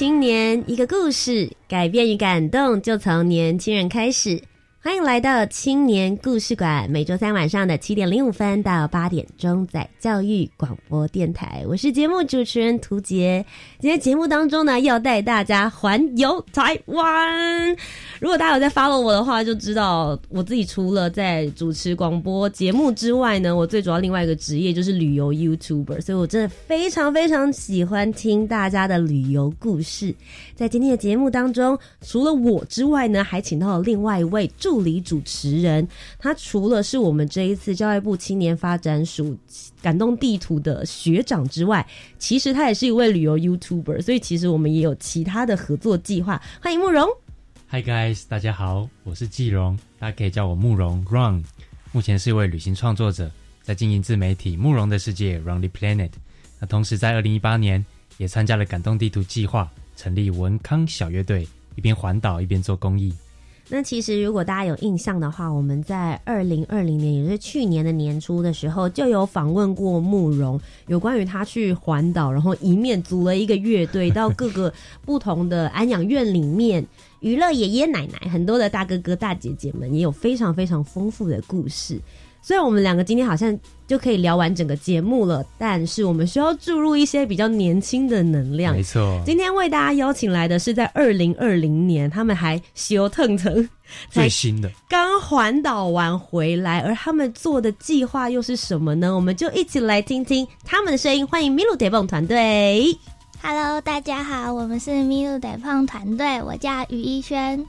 [0.00, 4.42] 青年，一个故事，改变与感动就从年轻人开始。
[4.82, 13.44] 欢迎来到青年故事馆，每周三晚上的七点零五分到八点钟，在教育广播电台，我是节目主持人涂杰。
[13.78, 17.76] 今天节目当中呢，要带大家环游台湾。
[18.20, 30.14] 如果大家有在 follow 我的话，就知道我自己除了在主持广播节目之外呢，我最主要另外一个职业就是旅游 YouTuber，所以我真的非常非常喜欢听大家的旅游故事。
[30.54, 35.86] 在今天的节目当中，除了我之外呢，还请到了另外一位助助理主持人。
[36.16, 39.36] 他除了是我们这一次教育部青年发展署
[39.82, 41.84] 感动地图的学长之外，
[42.20, 46.40] 其实他也是一位旅游 YouTuber，所以其实我们也有其他的合作计划。
[46.62, 47.04] 欢迎慕容。
[47.68, 51.42] Hi guys，大家好，我是季荣，大家可以叫我慕容 Run。
[51.90, 53.28] 目前是一位旅行创作者，
[53.64, 56.08] 在经营自媒体《慕容的世界 Run the Planet》。
[56.60, 57.84] 那同时在二零一八年
[58.18, 63.12] 也参加了感动地图计划，成立文康小乐队，一边环岛一边做公益。
[63.72, 74.72] 那其实如果大家有印象的话，我们在二零二零年，也就是去年的年初的时候，就有访问过慕容，有关于他去环岛，然后一面组了一个乐队，到各个
[75.06, 76.84] 不同的安养院里面
[77.20, 82.00] 娱乐爷爷奶奶，很多的大哥哥大姐姐们也有非常非常丰富的故事。
[82.42, 83.56] 虽然我们两个今天好像
[83.86, 88.82] 就可以聊完整个节目了，但是我们需要注入一些比较年轻的能量没。
[88.82, 93.62] 错，今天为大家邀请来的是在二零二零年，他们还修腾腾
[94.10, 99.14] 才最新的刚环岛完回来，而他们做的计划又是什么呢？
[99.14, 101.26] 我们就一起来听听他们的声音。
[101.26, 102.96] 欢迎米露德蹦团队。
[103.42, 107.64] Hello，大家好，我们是咪路得胖团队，我叫于一轩。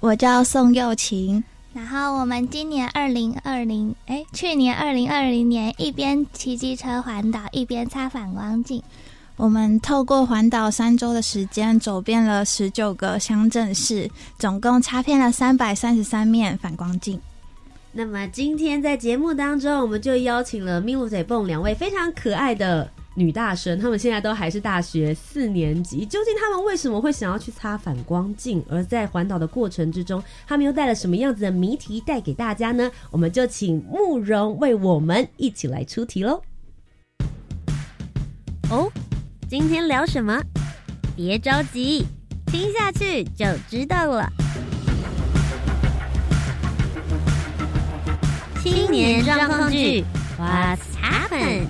[0.00, 8.82] 我叫宋又晴，然后我们今年二零二零，哎，去年二零二零年一边骑机车环岛，一边擦反光镜。
[9.36, 17.18] 我们透过环岛三周的时间，走遍了十九个乡镇市，总共擦遍了三百三十三面反光镜。
[17.92, 26.06] 那么今天在节目当中，我们就邀请了米露德蹦两位非常可爱的女大生，她们现在都还是大学四年级。
[26.06, 28.64] 究竟她们为什么会想要去擦反光镜？
[28.66, 32.90] 而在环岛的过程之中，她们又带了什么样子的谜题带给大家呢？
[33.10, 36.42] 我们就请慕容为我们一起来出题喽。
[38.70, 38.90] 哦，
[39.50, 40.40] 今天聊什么？
[41.14, 42.06] 别着急，
[42.46, 44.26] 听下去就知道了。
[48.62, 50.02] 青年状况剧
[50.38, 51.66] ，What's happened？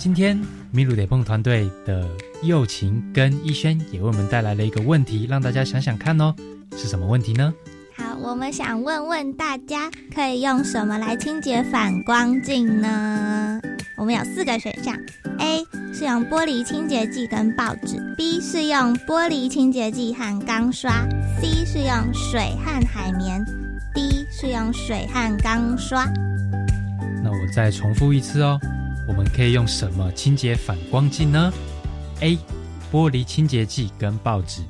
[0.00, 0.40] 今天
[0.70, 2.08] 米鲁得碰团队的
[2.42, 6.34] 右晴跟一轩也为我们带来了一个问题，让大家想想看哦，
[6.74, 7.52] 是什么问题呢？
[7.98, 13.60] 好，我们想问问大家，可以用什么来清洁反光镜呢？
[13.98, 14.96] 我们有四个选项
[15.38, 15.62] ：A
[15.92, 21.06] 是用玻璃清洁剂跟报纸；B 是用玻璃清洁剂和钢刷
[21.42, 23.44] ；C 是用水和海绵
[23.94, 26.06] ；D 是用水和钢刷。
[27.22, 28.58] 那我再重复一次哦，
[29.08, 31.52] 我们可以用什么清洁反光镜呢
[32.20, 32.38] ？A.
[32.92, 34.62] 玻璃清洁剂跟报纸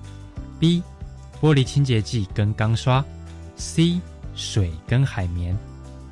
[0.61, 0.83] ；B.
[1.41, 3.05] 玻璃清洁剂跟钢刷
[3.57, 4.01] ；C.
[4.35, 5.57] 水跟海绵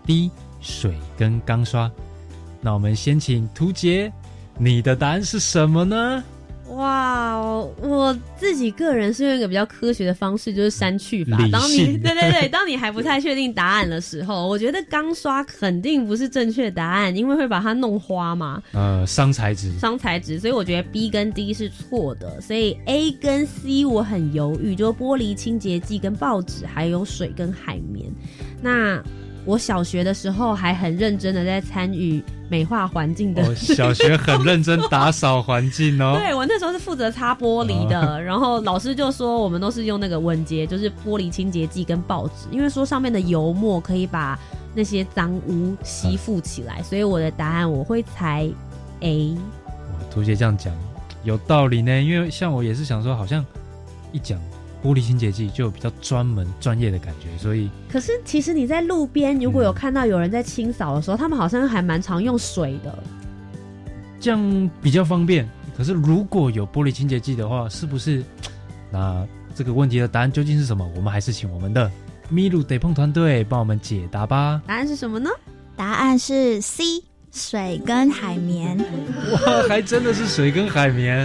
[0.06, 0.30] ；D.
[0.60, 1.90] 水跟钢刷。
[2.60, 4.12] 那我们先请图杰，
[4.58, 6.22] 你的答案是什么呢？
[6.70, 7.40] 哇，
[7.80, 11.50] 我自己个人是用一个比较科学的方式，就是删去法理。
[11.50, 19.72] 当你性对对对， 当你还不太确定答案的时候，我觉得钢刷肯定不是正确答案，因为会把它弄花嘛，呃，伤材质。
[19.78, 28.12] 伤材质，所以我觉得 B 跟 D 是错的，所以 A 跟 C 我很犹豫，就是玻璃清洁剂跟报纸，还有水跟海绵。
[28.60, 29.02] 那
[29.48, 36.16] 我小学的时候还很认真的在参与美化环境的我、 小学很认真打扫环境哦。
[36.20, 44.38] 对我那时候是负责擦玻璃的， 然后老师就说我们都是用那个文洁，就是玻璃清洁剂跟报纸，因为说上面的油墨可以把
[44.74, 48.46] 那些脏污吸附起来，所以我的答案我会猜
[49.00, 49.34] A。
[49.34, 50.74] 哇图姐这样讲
[51.24, 53.42] 有道理呢，因为像我也是想说，好像
[54.12, 54.38] 一讲
[54.82, 62.98] 玻璃清洁剂就有比较专门专业的感觉，所以可是其实你在路边如果有看到有人在清扫的时候，他们好像还蛮常用水的。
[64.20, 65.48] 这样比较方便。
[65.76, 68.24] 可是如果有玻璃清洁剂的话，是不是？
[68.90, 70.84] 那这个问题的答案究竟是什么？
[70.96, 71.90] 我们还是请我们的
[72.28, 74.60] 咪路得碰团队帮我们解答吧。
[74.66, 75.30] 答案是什么呢？
[75.76, 76.84] 答案是 C，
[77.32, 78.76] 水跟海绵。
[79.32, 81.18] 哇，还真的是水跟海绵。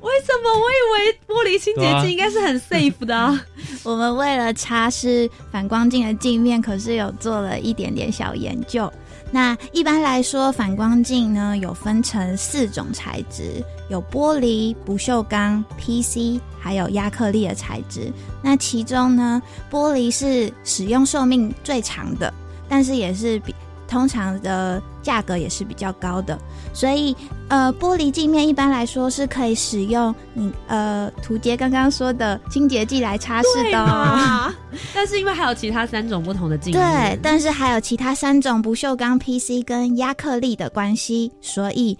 [0.00, 0.50] 为什么？
[0.50, 3.40] 我以为玻璃清洁剂应该是很 safe 的啊。
[3.84, 8.90] 我们为了擦拭反光镜的镜面，可是有做了一点点小研究。
[9.30, 18.12] 那一般来说，反光镜呢有分成四种材质，有玻璃、不锈钢、PC，还有亚克力的材质。
[18.42, 19.40] 那其中呢，
[19.70, 22.32] 玻璃是使用寿命最长的，
[22.68, 23.54] 但是也是比。
[23.86, 26.38] 通常的价格也是比较高的，
[26.72, 27.16] 所以
[27.48, 34.54] 呃，玻璃镜面一般来说是可以使用你呃涂洁刚刚说的清洁剂来擦拭的。
[34.94, 41.98] 但是因为还有其他三种不同的镜面，对，但是还有其他三种不锈钢、PC 跟亚克力的关系，所以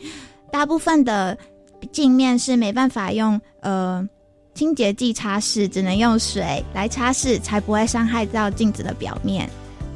[0.52, 1.36] 大部分的
[1.90, 4.06] 镜面是没办法用呃
[4.54, 9.48] 清洁剂擦拭，只能用水来擦拭，才不会伤害到镜子的表面。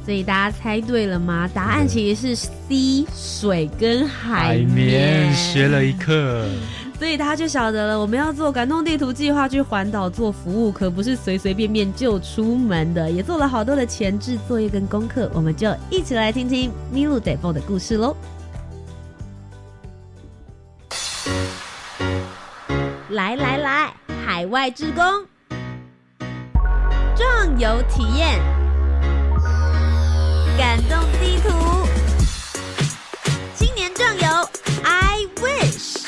[0.05, 1.49] 所以大家猜对了吗？
[1.51, 5.33] 答案其实是 C，水跟海绵。
[5.33, 6.47] 学了一课，
[6.99, 7.99] 所以大家就晓得了。
[7.99, 15.27] 我们要做感动地图计划去环岛做服务，可不是随随便便就出门的，也做了好多的前置作业跟功课。
[15.33, 18.15] 我们就一起来听听咪路得 o 的故事喽。
[23.09, 23.93] 来来来，
[24.23, 25.03] 海外之工，
[27.15, 28.64] 壮游体验。
[30.87, 31.49] 感动地图，
[33.55, 34.21] 青年壮游
[34.83, 36.03] ，I wish。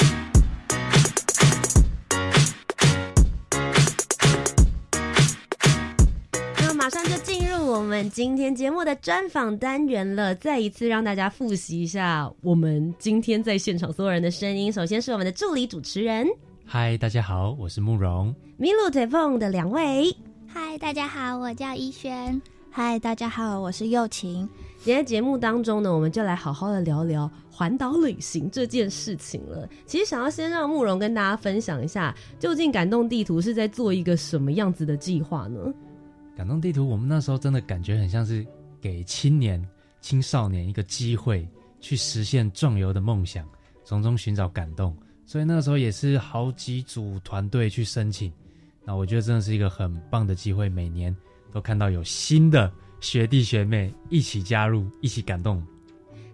[6.59, 10.35] 那马上就进入我们今天节目的专访单元了。
[10.35, 14.71] 再一次让大家复习一下我们今天在现场所有人的声音。
[14.71, 16.27] 首先是我们的助理主持人，
[16.65, 18.33] 嗨，大家好，我是慕容。
[18.59, 20.15] 麋鹿嘴凤的两位，
[20.47, 22.39] 嗨，大家好，我叫依轩。
[22.69, 24.47] 嗨，大家好，我是幼晴。
[24.79, 29.67] 今天节目当中呢，我们就来好好的聊聊环岛旅行这件事情了。
[29.85, 35.73] 其实想要先让慕容跟大家分享一下，究竟感动地图是在做一个什么样子的计划呢？
[36.35, 38.45] 感动地图，我们那时候真的感觉很像是
[38.79, 39.61] 给青年、
[39.99, 41.45] 青少年一个机会
[41.81, 43.45] 去实现壮游的梦想，
[43.83, 44.95] 从中寻找感动。
[45.25, 48.31] 所以那时候也是好几组团队去申请。
[48.85, 51.13] 那我觉得真的是一个很棒的机会，每年。
[51.53, 55.61] 都看到有新的学弟学妹一起加入，一起感动。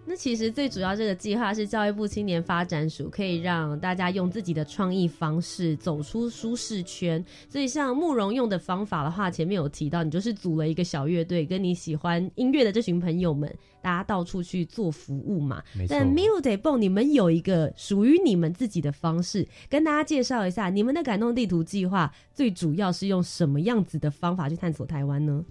[0.06, 7.24] 那其实最主要这个计划是教育部青年发展署可以让大家用自己的创意方式走出舒适圈。
[7.48, 13.50] 所以像慕容用的方法的话，前面有提到，你就是组了一个小乐队，跟你喜欢音乐的这群朋友们，
[13.80, 15.62] 大家到处去做服务嘛。
[15.88, 25.42] 但 Milu Day b o 你们有一个属于你们自己的方式，跟大家介绍一下你们的感动地图计划，最主要是用什么样子的方法去探索台湾呢？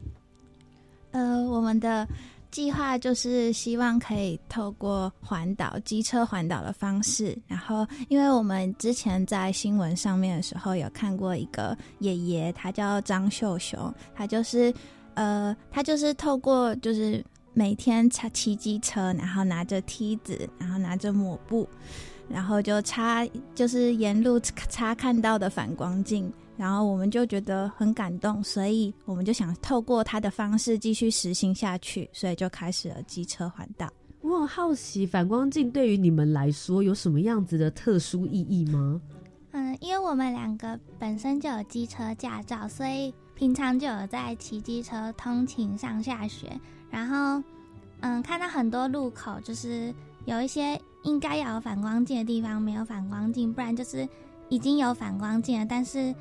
[1.13, 2.05] 呃，我们的。
[2.51, 14.71] 计划就是希望可以透过环岛机车环岛的方式，然后因为我们之前在新闻上面的时候有看过一个爷爷，他叫张秀雄，他就是
[15.15, 21.67] 呃，他就是透过就是每天擦骑机车，然后拿着梯子，然后拿着抹布，
[22.29, 26.31] 然后就擦，就是沿路擦看到的反光镜。
[26.55, 33.89] 然后我们就觉得很感动，所以我们就想透过他的方式继续实行下去，所以就开始了机车环道。
[34.21, 39.01] 我很好奇，反光镜对于你们来说有什么样子的特殊意义吗？
[39.51, 46.57] 嗯，因为我们两个本身就有机车驾照，所以平常就有在骑机车通勤上下学。
[46.89, 47.43] 然后，
[48.01, 49.93] 嗯，看到很多路口，就是
[50.25, 54.07] 有一些应该要有反光镜的地方没有反光镜，不然就是
[54.49, 56.13] 已经有反光镜了，但是。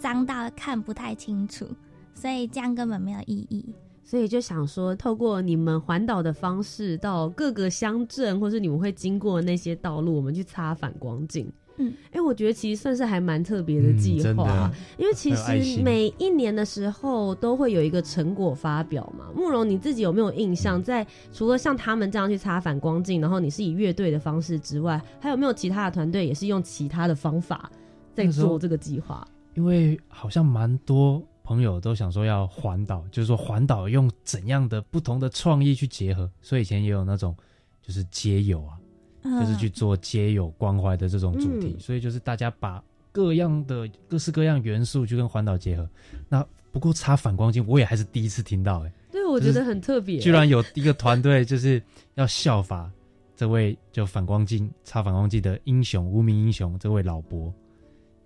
[0.00, 1.66] 脏到看不太清楚，
[2.14, 3.74] 所以这样根本没有意义。
[4.02, 11.46] 所以就想说，透过你们环岛的方式，到各个乡镇，或是你们会经过那些道路，我们去擦反光镜。
[11.76, 19.26] 嗯，哎，我觉得其实算是还蛮特别的计划，因为其实每一年的时候都会有一个成果发表嘛。
[19.34, 20.82] 慕容，你自己有没有印象？
[20.82, 27.70] 在除了像他们这样去擦反光镜，然后你是以乐队的方式之外，还有没有其他的团队也是用其他的方法
[28.12, 29.24] 在做这个计划？
[29.54, 37.36] 因为好像蛮多朋友都想说要环岛，就是说环岛用怎样的不同的创意去结合，所以以前也有那种
[37.82, 38.78] 就是街友啊，
[39.22, 45.88] 就是去做街友关怀的这种主题，所以就是大家把各样的各式各样元素去跟环岛结合。
[46.28, 50.20] 那不过插反光镜，我也还是第一次听到、哎，对，我觉得很特别。
[50.20, 51.82] 居然有一个团队就是
[52.14, 52.88] 要效法
[53.34, 57.52] 这位就反光镜插反光镜的英雄无名英雄这位老伯，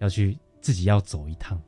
[0.01, 1.61] 要去自己要走一趟。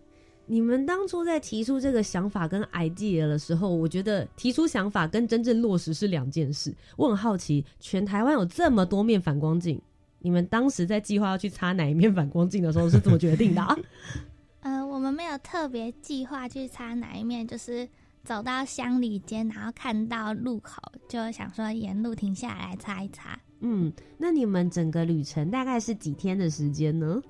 [0.46, 6.74] 你们当初在提出这个想法跟 idea 的时候，我觉得提出想法跟真正落实是两件事。
[6.96, 9.78] 我很好奇，全台湾有这么多面反光镜，
[10.20, 13.76] 你们当时在计划要去擦哪一面反光镜的时候是怎么决定的、啊？
[14.62, 17.86] 呃，我们没有特别计划去擦哪一面，就是
[18.24, 23.38] 走到乡里间，然后看到路口，就想说沿路停下来擦一擦。
[23.60, 27.20] 嗯，那你们整个旅程大概是几天的时间呢？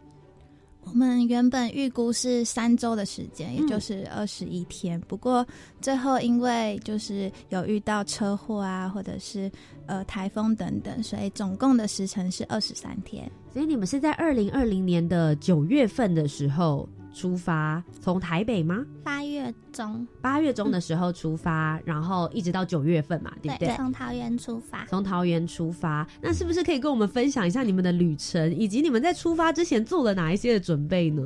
[0.86, 4.98] 我们原本预估是三周的时间，嗯也就是二十一天。
[5.08, 5.46] 不过
[5.80, 9.50] 最后因为就是有遇到车祸啊，或者是
[9.86, 13.30] 呃台风等等，所以总共的时程是二十三天。
[13.52, 18.84] 所以你们是在二零二零年的九月份的时候出发，从台北吗？
[19.02, 23.74] 八月中，八月中的时候出发，然后一直到九月份嘛，对不对？
[23.74, 24.84] 从桃园出发。
[24.84, 31.22] 从桃园出发，那是不是可以跟我们分享一下你们的旅程，以及你们在出发之前做了哪一些的准备呢？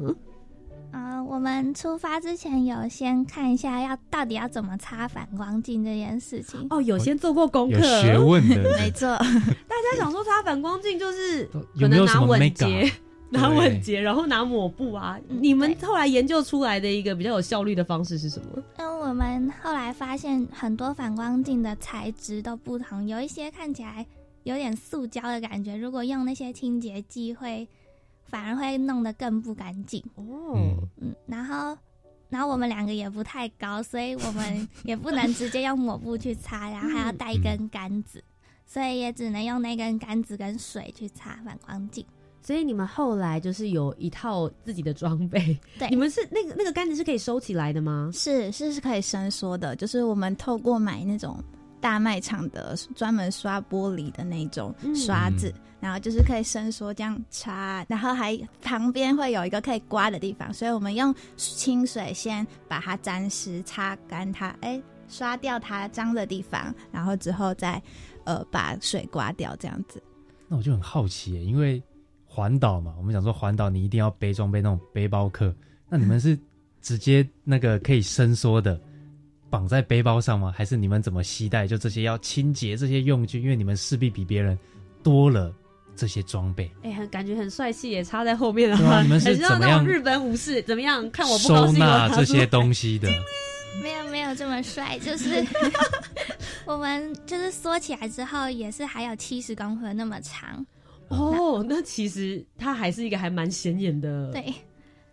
[0.93, 6.65] 呃，我们出发之前有先看一下要到底要怎么擦反光镜这件事情。
[6.71, 9.09] 哦，有先做过功有课，学问的， 没错，
[9.67, 11.45] 大家想说擦反光镜就是
[11.79, 12.55] 可能拿稳？
[12.55, 12.93] 结，
[13.33, 15.19] 拿对稳结，然后拿抹布啊。
[15.29, 18.63] 嗯你们对后来研究出来的一个比较有效率的方式是什么？
[18.77, 24.07] 嗯我们后来发现很多反光镜的材质都不同，有一些看起来
[24.43, 27.67] 有点塑胶的感觉，如果用那些清洁剂会
[28.25, 30.03] 反而会弄得更不干净。
[30.17, 31.77] 哦嗯，嗯，然后
[32.29, 38.23] 然后我们两个也不太高，所以我们也不能直接用抹布去擦，然后还要带一根杆子，
[38.67, 42.05] 所以也只能用那根杆子跟水去擦反光镜。
[42.43, 48.11] 所以你们后来就是有一套自己的装备，对你们是那个那个杆子是可以收起来的吗？
[48.13, 51.43] 是是是可以伸缩的，就是我们透过买那种
[51.81, 67.81] 大卖场的专门刷玻璃的那种嗯刷子，然后就是可以伸缩这样擦，然后还旁边会有一个可以刮的地方，所以我们用清水先把它沾湿、擦干它，哎，刷掉它脏的地方，然后之后再
[68.25, 70.03] 呃把水刮掉，这样子。
[70.49, 71.83] 那我就很好奇，因为
[72.33, 75.53] 环岛嘛，我们讲说环岛你一定要背装备那种背包客，
[75.89, 76.39] 那你们是
[76.81, 78.81] 直接那个可以伸缩的
[79.51, 80.55] 绑在背包上吗？
[80.57, 81.67] 还是你们怎么携带？
[81.67, 84.57] 就这些要清洁这些用具，因为你们势必比别人
[85.03, 85.53] 多了
[85.97, 91.11] 这些装备，哎、很感觉很帅气也，插在后面的对啊你们是怎么样日本武士怎么样？
[91.11, 93.09] 看我不高收纳这些东西的。
[93.83, 95.45] 没有没有这么帅，就是
[96.67, 100.65] 我们就是缩起来之后，也是还有七十公分那么长。
[101.11, 104.43] 哦，那其实它还是一个还蛮显眼的对，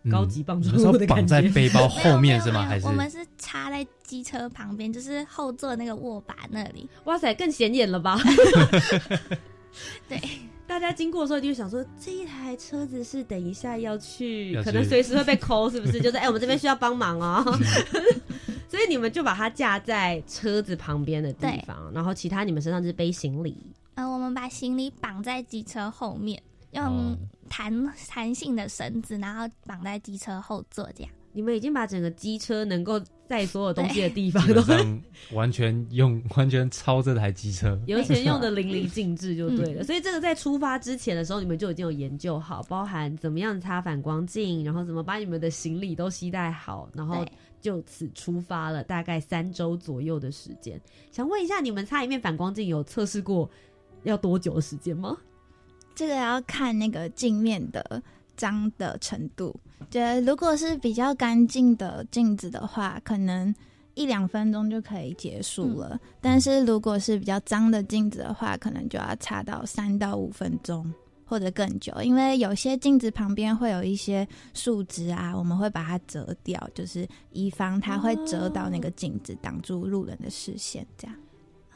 [0.04, 1.42] 嗯高级棒你们是要状物的感绑在。
[1.42, 2.64] 背包后面是吗？
[2.64, 6.88] 还是我们是插在机车旁边，就是后座那个握把那里。
[7.06, 8.18] 哇塞，更显眼了吧？
[10.08, 10.22] 对，
[10.66, 16.00] 大家经过的时候就会想说，这一台车子是等一下要去，要去可能随时会被抠，是不是？
[16.02, 17.44] 就是哎、我们这边需要帮忙哦。
[18.70, 23.58] 所以你们就把它架在车子旁边的地方，然后其他你们身上就是背行李。
[23.98, 26.40] 呃，我们把行李绑在机车后面，
[26.72, 27.18] 用哦
[27.50, 27.74] 弹
[28.08, 31.12] 弹性的绳子，然后绑在机车后座这样。
[31.34, 34.64] 你们已经把整个机车能够载所有东西的地方都
[35.36, 39.84] 完全用完全超这台机车，油钱用的淋漓尽致就对了。
[39.84, 47.26] 所以这个在出发之前的时候，你们就已经有研究好，包含怎么样擦反光镜，然后怎么把你们的行李都携带好，然后，
[47.62, 50.80] 就此出发了，大概三周左右的时间。
[51.12, 53.48] 想问一下，你们擦一面反光镜有测试过
[54.04, 55.18] 要多久的时间吗？
[55.96, 58.02] 这个要看那个镜面的
[58.36, 59.56] 脏的程度。
[59.90, 63.54] 觉得如果是比较干净的镜子的话，可能
[63.94, 66.00] 一两分钟就可以结束了。
[66.22, 70.94] 但是如果是比较脏的镜子的话，可能就要擦到三到五分钟
[71.26, 80.86] 或者更久，因为有些镜子旁边会有一些树枝啊，我们会把它折掉，就是以防它会折到那个镜子，挡住路人的视线。
[80.98, 81.16] 这样。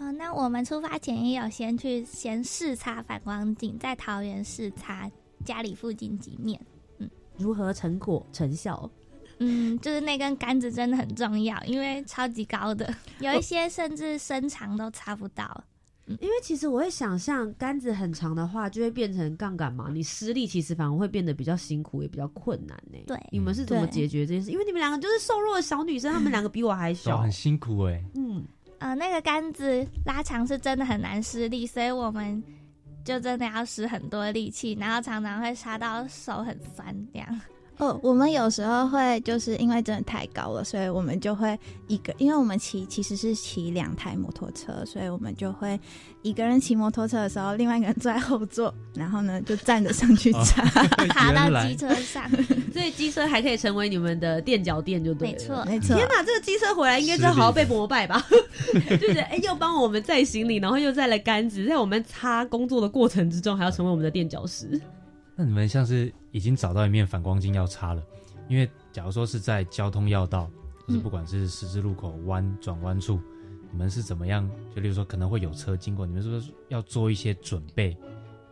[0.02, 5.08] 哦，那我们出发前也有先去先试擦反光镜，在桃园试擦
[5.46, 6.60] 家里附近几面。
[7.38, 8.90] 如何成果成效？
[9.38, 15.64] 嗯，就是那根杆子真的很重要，因为超级高的，有一些甚至身长都擦不到。
[16.20, 22.98] 因为其实我会想象杆子很长的话，就会变成杠杆嘛，你施力其实反而会变得比较辛苦，也比较困难呢。
[23.06, 24.52] 对你们是怎么解决这件事？
[24.52, 27.32] 因为你们两个就是瘦弱的小女生，她们两个比我还小小很。
[27.32, 28.44] 辛苦哎、嗯，
[28.82, 32.44] 呃，那个杆子拉长是真的很难施力，所以我们
[33.06, 37.42] 就真的要使很多力气，然后常常会擦到手很酸这样。
[37.82, 45.80] 哦，我们有时候会就是因为真的太高了，所以我们就会一个，因为我们骑其实是骑两台摩托车，所以我们就会
[46.22, 50.64] 一个人骑摩托车的时候，另外一个人坐在后座，然后呢就站着上去插。
[51.10, 52.30] 爬 到机车上，
[52.72, 55.34] 所以机车还可以成为你们的垫脚垫，就对了。
[55.34, 58.24] 没错没错天，哪，这个机车回来应该就好好被膜拜吧？
[59.02, 64.80] 就是哎，又帮我们载行李，然后又载了杆子，在我们擦工作的过程之中，还要成为我们的垫脚石。
[65.42, 68.06] 那你们像是已经找到一面反光镜要插了，
[68.48, 70.48] 因为假如说是在交通要道，
[70.88, 73.20] 就是不管是十字路口弯转弯处，
[73.72, 74.48] 你们是怎么样？
[74.76, 77.98] 就例如说可能会有车经过，你们是不是要做一些准备，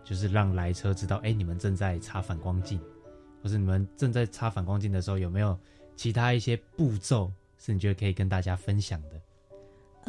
[0.03, 2.81] 就是让来车知道，哎、你们正在插反光镜，
[3.43, 5.55] 或是你们正在插反光镜的时候，有没有
[5.96, 9.22] 其他一些步骤是你觉得可以跟大家分享的？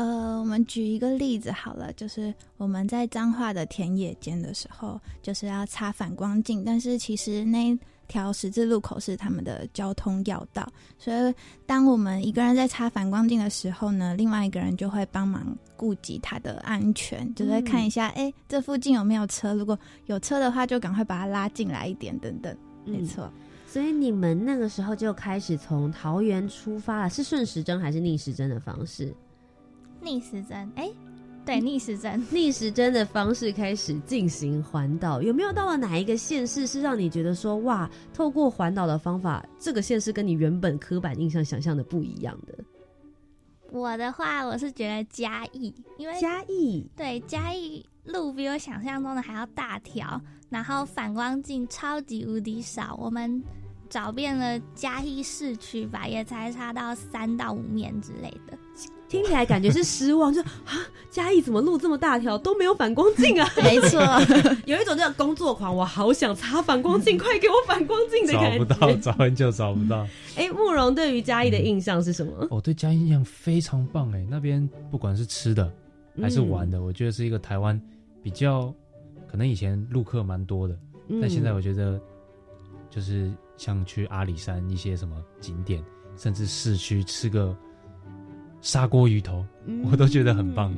[0.00, 7.78] 呃，我们举一个例子好了，就是我们在彰化的田野间的时候，就是要插反光镜，但是其实那
[8.08, 10.66] 条十字路口是他们的交通要道，
[10.98, 11.34] 所以
[11.66, 22.56] 当我们一个人在插反光镜的时候呢，另外一个人就会帮忙顾及他的安全，就会看一下，哎、这附近有没有车，如果有车的话，就赶快把他拉进来一点，等等。
[22.86, 23.30] 没嗯错，
[23.66, 29.14] 所以你们那个时候就开始从桃园出发了，是顺时针还是逆时针的方式？
[30.00, 30.90] 逆时针，哎、
[31.44, 32.24] 对，逆时针。
[32.30, 42.54] 逆时针的方式开始进行环岛，有没有到了哪一个县市是让你觉得说哇，透过环岛的方法，这个县市跟你原本刻板印象想象的不一样的？
[43.70, 53.40] 我的话，我是觉得嘉义，因为嘉义，对嘉义路比我想象中的还要大条，然后反光镜超级无敌少，我们
[53.88, 58.58] 找遍了嘉义市区吧，也才差到三到五面之类的。
[59.10, 60.78] 听起来感觉是失望，就啊，
[61.10, 63.50] 嘉义怎么路这么大条都没有反光镜啊？
[63.60, 64.00] 没错。
[64.66, 70.06] 有一种叫工作狂，我好想擦反光镜，快给我反光镜的找不到，找很久找不到。
[70.36, 72.46] 哎、慕容对于嘉义的印象是什么？
[72.52, 75.70] 我对嘉义印象非常棒哎，那边不管是吃的
[76.22, 77.78] 还是玩的，的，我觉得是一个台湾
[78.22, 78.72] 比较
[79.28, 82.00] 可能以前陆客蛮多的，嗯但现在我觉得
[82.88, 85.84] 就是像去阿里山一些什么景点，
[86.16, 87.56] 甚至市区吃个
[88.60, 90.74] 砂锅鱼头，嗯我都觉得很棒。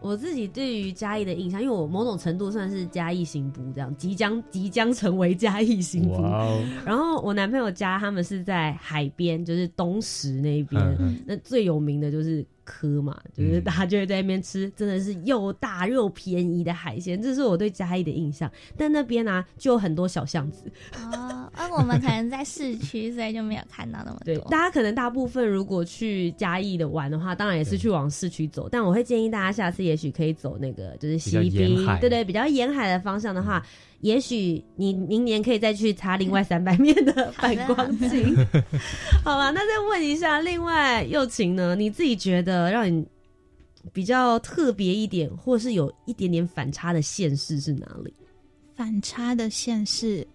[0.00, 6.20] 我自己对于嘉义的印象，因为我某种程度算是嘉义新部这样，即将即将成为嘉义新部。
[6.20, 18.50] 哇哦，然后我男朋友家他们是在海边，就是东石那边，嗯嗯那最有名的就是科嘛，就是大家就会在那边吃，真的是又大又便宜的海鲜，这是我对嘉义的印象。
[18.76, 24.44] 但那边呢、啊就有很多小巷子，哦，那我们可能在市区，所以就没有看到那么对，多。
[24.50, 33.64] 大家可能大部分如果去嘉义的玩的话，当然也是去往市区走，但我会建议大家下次也许可以走那个就是西滨，海对对，比较沿海的方向的话，
[34.04, 38.36] 也许你明年可以再去擦另外三百面的 反光镜。
[39.24, 43.02] 好吧， 那再问一下，另外右晴呢，你自己觉得让你
[43.94, 48.12] 比较特别一点，或是有一点点反差的县市是哪里？
[48.74, 50.26] 反差的县市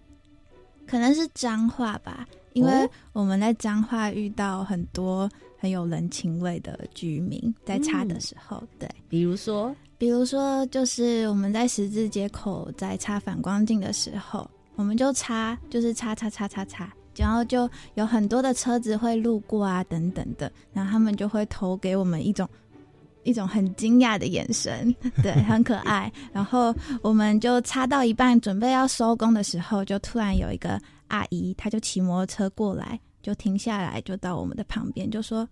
[0.84, 2.90] 可能是彰化吧，因为哦？
[3.12, 16.90] 我们在彰化遇到很多很有人情味的居民，在插的时候，对，比如说，比如说就是我们在十字街口在插反光镜的时候，我们就插，就是插插插插插。
[17.16, 22.48] 然后就有很多的车子会路过啊，等等的，然后他们就会投给我们一种
[23.24, 24.90] 一种很惊讶的眼神，
[25.22, 26.10] 对，很可爱。
[26.32, 35.46] 然后我们就插到一半，准备要收工的时候，就突然有一个阿姨，她就骑摩托车过来，就停下来，就到我们的旁边，就说：“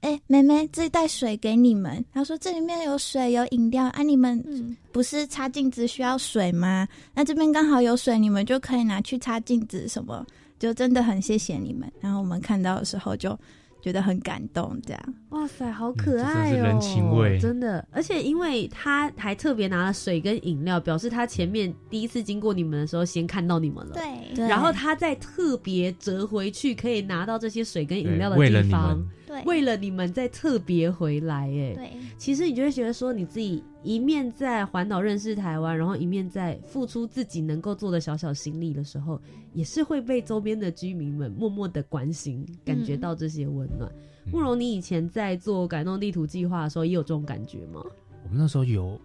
[0.00, 6.86] 哎、妹妹，这袋水给你们。”她说：“这里面有水，有饮料啊，你们嗯，不是擦镜子需要水吗？
[7.14, 10.26] 那这边刚好有水，你们就可以拿去擦镜子什么。”
[10.60, 11.90] 就真的很谢谢你们。
[12.00, 13.34] 然后我们看到的时候就
[13.80, 15.14] 觉得很感动，这样。
[15.30, 17.82] 哇塞，好可爱哦、人情味真的。
[17.90, 23.94] 而且因为他还特别拿了水跟饮料，表示他前面第一次经过你们的时候，先看到你们了。。
[23.94, 31.44] 对对然后他再特别折回去，可以拿到这些水跟饮料的地方们，对为了你们再特别回来。
[31.46, 39.20] 哎，对，其实你就会觉得说，你自己一面在环岛认识台湾，然后一面在付出自己能够做的小小心力的时候，
[39.52, 43.88] 也是会被周边的居民们默默的关心，感觉到这些温暖。
[43.90, 47.82] 嗯慕容，你以前在做感动地图计划的时候，也有这种感觉吗？
[48.22, 49.00] 我们那时候有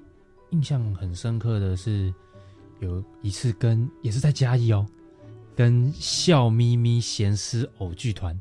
[0.50, 2.14] 印象很深刻的是，
[2.82, 4.86] 有一次跟也是在嘉义哦，
[5.56, 8.38] 跟笑眯眯咸湿偶剧团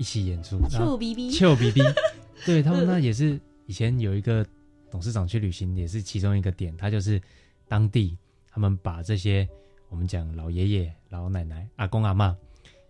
[0.00, 1.82] 一起演出，臭逼逼，臭逼逼，
[2.46, 4.44] 对他们那也是以前有一个
[4.90, 7.20] 董事长去旅行，也是其中一个点，他就是
[7.68, 8.16] 当地
[8.50, 9.46] 他们把这些
[9.90, 12.34] 我们讲老爷爷、老奶奶、阿公阿妈，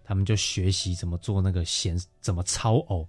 [0.05, 3.07] 他他们就学习怎么做那个弦，怎么操偶，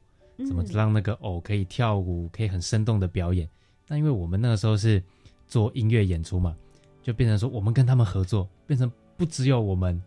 [0.48, 3.50] 怎么让那个偶可以跳舞，可以很生动的表演。
[3.88, 5.02] 那因为我们那个时候是
[5.48, 6.56] 做音乐演出嘛，
[7.02, 10.00] 就变成说我们跟他们合作，变成不只有我们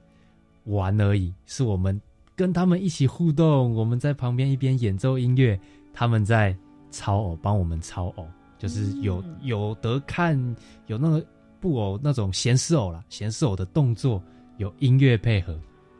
[0.66, 2.00] 玩而已，是我们
[2.37, 5.59] 跟他们一起互动，我们在旁边一边演奏音乐，
[5.92, 6.57] 他们在
[6.90, 8.27] 操偶，帮我们操偶，
[8.59, 10.37] 就是有有得看，
[10.87, 11.25] 有那个
[11.61, 14.23] 布偶那种闲适偶啦，闲适偶的动作
[14.57, 15.53] 有音乐配合，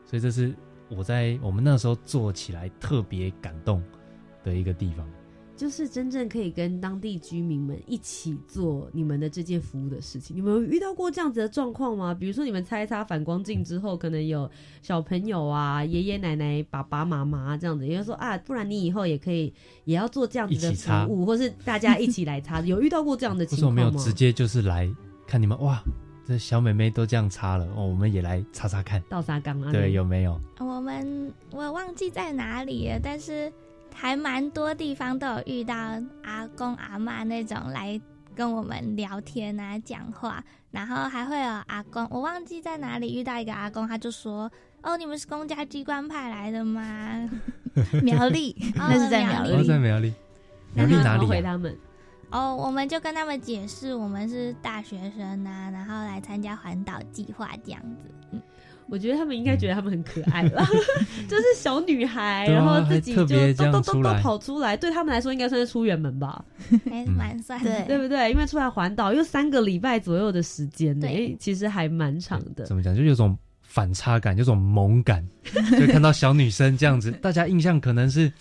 [0.05, 0.53] 所以这是
[0.89, 3.81] 我在我们那时候做起来特别感动
[4.43, 5.07] 的一个地方。
[5.55, 10.35] 就是真正可以跟当地居民们一起做你们的这件服务的事情。
[10.35, 12.13] 你们有遇到过这样子的状况吗？
[12.13, 14.49] 比如说你们擦一擦反光镜之后，可能有
[14.81, 19.53] 小朋友啊、爷爷奶奶、爸爸妈妈这样子，也就说啊，不然你以后也可以
[19.85, 22.59] 也要做 这样子的服务，或是大家一起来擦。
[22.61, 23.75] 有遇到过这样的情况吗？
[23.75, 24.93] 没有，直接就是来
[25.25, 25.81] 看你们哇，
[26.27, 29.01] 这小妹妹都这样擦了哦，我们也来擦擦看。
[29.09, 29.71] 倒沙缸啊？
[29.71, 30.37] 对，有没有？
[30.59, 33.49] 我们我忘记在哪里了，但是。
[33.95, 35.73] 还蛮多地方都有遇到
[36.23, 37.99] 阿公阿妈那种来
[38.35, 44.51] 跟我们聊天啊、讲话，然后还会有阿公，我忘记在哪里遇到一个阿公，他就说
[44.83, 47.29] ：“哦，你们是公家机关派来的吗？”
[48.03, 50.13] 苗栗， 那是在苗栗，在苗栗，
[50.73, 51.25] 苗栗哪里？
[51.25, 51.75] 回他们
[52.31, 58.11] 哦，我们就跟他们解释，我们是大学生啊，然后来参加环岛计划这样子。
[58.31, 58.41] 嗯。
[58.87, 60.65] 我觉得他们应该觉得他们很可爱吧，
[61.27, 66.43] 就是小女孩，然后自己就都都都都跑出来，对他们来说应该算是出远门吧，
[66.89, 67.83] 还蛮帅，对。
[67.87, 68.31] 对不对？
[68.31, 71.07] 因为出来环岛又三个礼拜左右的时间，呢，
[71.39, 72.65] 其实还蛮长的。
[72.65, 72.95] 怎么讲？
[72.95, 75.25] 就有种反差感，有种萌感，
[75.79, 78.31] 就看到小女生这样子，大家印象可能是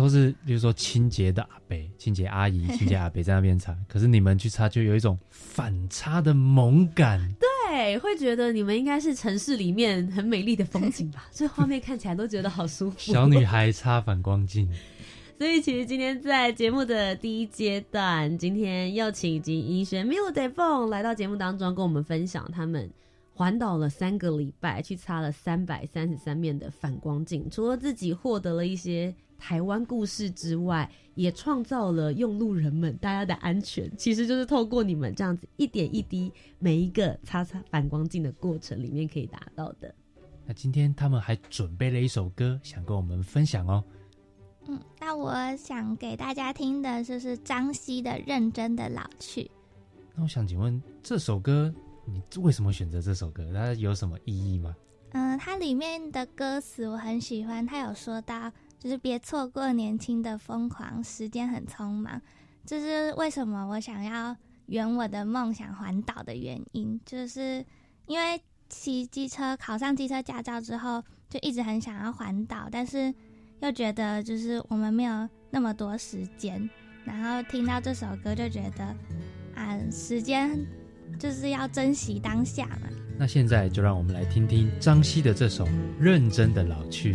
[0.00, 7.20] 都是，比如说清洁的阿伯、清洁阿姨、 清洁阿伯在那边擦，可是你们去擦，就有一种反差的萌感。
[7.38, 7.48] 对。
[7.70, 11.28] 对，会觉得你们应该是城市里面很美丽的风景吧？
[11.30, 12.96] 这画面看起来都觉得好舒服。
[12.98, 14.68] 小女孩擦反光镜，
[15.38, 22.90] 所以其实今天在节目的第一阶段，今天又请以及医生 Miu De Feng 来到节目当中，跟我们分享他们
[23.34, 29.14] 环岛了三个礼拜，去擦了三百三十三面的反光镜，除了自己获得了一些。
[29.40, 39.92] 台湾故事之外，也创造了用路人们大家的安全，其实就是透过你们这样子一点一滴，每一个擦擦反光镜的过程里面可以达到的。
[40.46, 43.82] 那今天他们还准备了一首歌，想跟我们分享哦。
[44.66, 49.42] 嗯，那我想给大家听的就是张希的《认真的老去》。
[50.14, 51.74] 那我想请问，这首歌
[52.04, 53.50] 你为什么选择这首歌？
[53.54, 54.76] 它有什么意义吗？
[55.12, 58.52] 嗯，它里面的歌词我很喜欢，它有说到。
[58.80, 62.20] 就是别错过年轻的疯狂，时间很匆忙。
[62.64, 64.34] 这是为什么我想要
[64.66, 67.64] 圆我的梦想环岛的原因，就是
[68.06, 68.40] 因为
[68.70, 73.12] 骑机车考上机车驾照之后，就一直很想要环岛，但是
[73.60, 76.68] 又觉得就是我们没有那么多时间。
[77.04, 78.84] 然后听到这首歌，就觉得
[79.54, 80.58] 啊，时间
[81.18, 82.88] 就是要珍惜当下嘛。
[83.18, 85.66] 那现在就让我们来听听张希的这首
[85.98, 87.14] 《认真的老去》。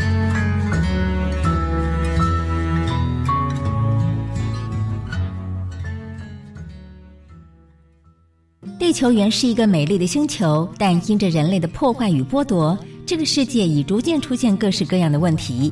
[8.91, 15.71] 地球原是一个美丽的星球，但因着人类的破坏与剥夺，这个世界已逐渐出现各式各样的问题。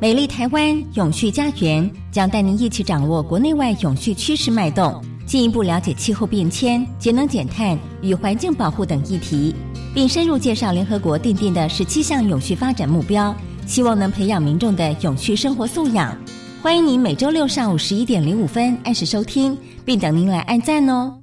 [0.00, 9.54] 美丽台湾永续家园将带您一起掌握国内外永续趋势脉动，进一步了解气候变迁、节能减碳与环境保护等议题，
[9.92, 16.16] 并深入介绍联合国订定的十七项永续发展目标，希望能培养民众的永续生活素养。
[16.62, 21.14] 欢迎您每周六上午十一点零五分按时收听，并等您来按赞哦。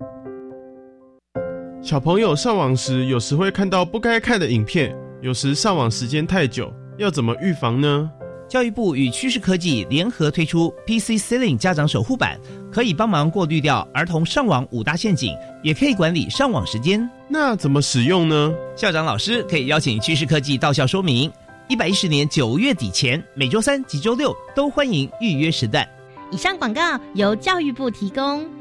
[1.82, 8.08] 小朋友上网时，有时会看到不该看的影片，有时上网时间太久，要怎么预防呢？
[8.48, 12.40] 教育部与趋势科技联合推出 PC Ceiling 家长守护版，
[12.72, 17.10] 可以帮忙过滤掉儿童上网五大陷阱，也可以管理上网时间。
[17.28, 18.54] 那怎么使用呢？
[18.76, 21.32] 校长老师可以邀请趋势科技到校说明。
[21.68, 25.88] 一百一十年九月底前，每周三及周六都欢迎预约时段。
[26.32, 28.61] 以上广告由教育部提供。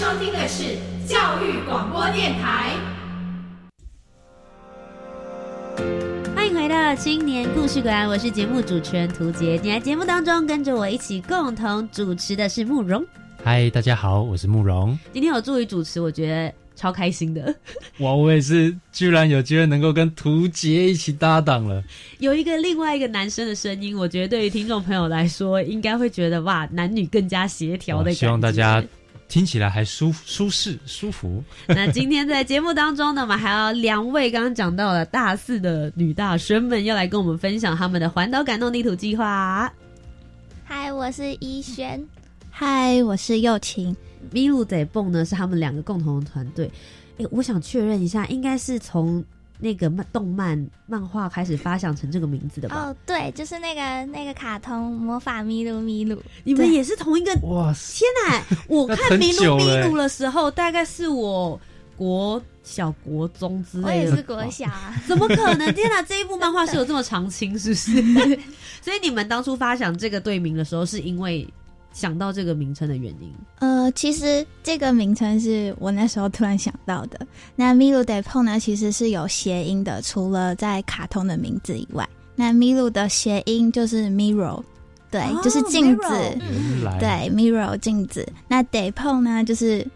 [0.00, 2.74] 收听的是教育广播电台。
[6.34, 9.58] 欢迎回到青年故事馆，我是节目主持人涂杰。
[9.58, 13.04] 今天节目当中跟着我一起共同主持的是慕容。
[13.44, 14.98] 嗨，大家好，我是慕容。
[15.12, 17.54] 今天有助于主持，我觉得超开心的。
[18.00, 21.84] 哇，我也是，居然有机会能够跟涂杰一起搭档了。
[22.20, 28.20] 有一个另外一个男生的声音，我觉得对于听众朋友来说，应该会觉得哇，男女更加协调的感觉。
[28.20, 28.82] 希望大家
[29.30, 31.42] 听起来还舒舒适舒服。
[31.68, 39.72] 那今天在节目当中呢，我们还有两位刚刚讲到了大四的女大生们，要来跟我们分享他们的环岛感动地图计划。
[40.64, 42.04] 嗨，我是依轩。
[42.50, 43.96] 嗨，我是右晴。
[44.32, 46.68] 咪路得蹦呢是他们两个共同的团队。
[47.18, 49.24] 哎，我想确认一下，应该是从
[49.60, 52.76] 那个漫动漫漫画开始发想成这个名字的吧？
[52.76, 56.20] 哦，对，就是那个那个卡通魔法咪路咪路。
[56.44, 57.32] 你们也是同一个？
[57.42, 57.74] 哇！
[57.74, 58.42] 天哪！
[58.68, 61.60] 我看咪路咪路的时候，大概是我
[61.96, 63.88] 国小、国中之类的。
[63.88, 64.94] 我也是国小啊！
[65.06, 65.72] 怎么可能？
[65.74, 66.00] 天哪！
[66.02, 68.02] 这一部漫画是有这么长青，是不是？
[68.82, 71.46] 所以你们当初发想这个队名的时候，是因为？
[71.92, 77.26] 想到这个名称的原因，呃，其实这个名称是我那时候突然想到的。
[77.56, 84.62] 那 Milu de p o 呢，其实是有谐音的，除了在卡通的名字以外，那 Milu 的谐音就是 mirror，
[85.10, 86.08] 对，就是镜子，
[86.98, 88.26] 对，mirror 镜子。
[88.48, 89.86] 那 de p o 呢，就是。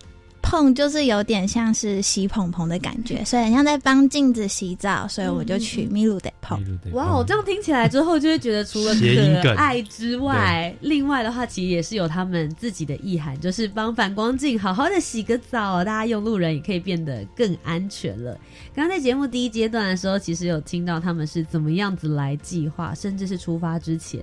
[0.45, 6.63] 碰就是有点像是洗蓬蓬的感觉，所以很像在帮镜子洗澡，所以我就取咪露得碰。
[6.93, 8.95] 哇，我这样听起来之后，就会觉得除了
[9.43, 18.39] 可爱之外，另外的话其实也是有他们自己的意涵，就是帮反光镜好好的洗个澡，大家用路人也可以变得更安全了。
[18.75, 24.21] 刚刚在节目第一阶段的时候，其实有听到他们是怎么样子来计划，甚至是出发之前。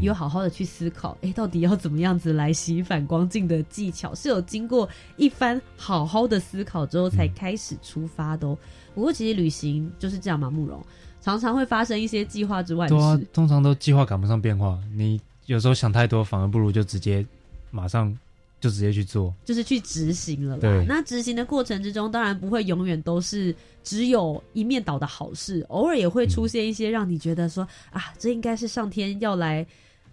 [0.00, 8.46] 有好好的去思考，哎，到底要怎么样子来洗反光镜的技巧，是有经过一番好好的思考之后才开始出发的。
[8.94, 10.84] 不过其实旅行就是这样嘛，慕容
[11.20, 14.78] 常常会发生一些计划之外的事，通常都计划赶不上变化。
[14.94, 17.24] 你有时候想太多，反而不如就直接
[17.70, 18.16] 马上。
[18.64, 20.56] 就直接去做，就是去执行了。
[20.56, 29.66] 对，那执行的过程之中，当然不会永远都是只有一面倒的好事，偶尔也会出现一些让你觉得说啊，这应该是上天要来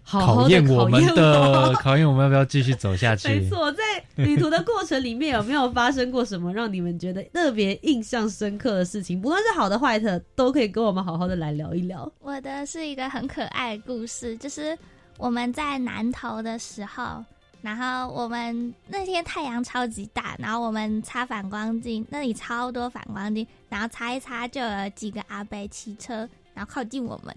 [0.04, 3.26] 考验我们的， 考验我们要不要继续走下去。
[3.40, 3.82] 没错，在
[4.16, 9.18] 旅途的过程里面，有没有发生过什么让你们觉得特别印象深刻的事情？
[9.18, 12.12] 不论是好的坏的，都可以跟我们好好的来聊一聊。
[12.20, 14.76] 我的是一个很可爱的故事，就是
[15.16, 17.24] 我们在南投的时候。
[17.62, 27.34] 然后我们那天太阳超级大，然后我们擦反光镜，那里超多反光镜，然后擦一擦就有几个阿伯骑车，然后靠近我们，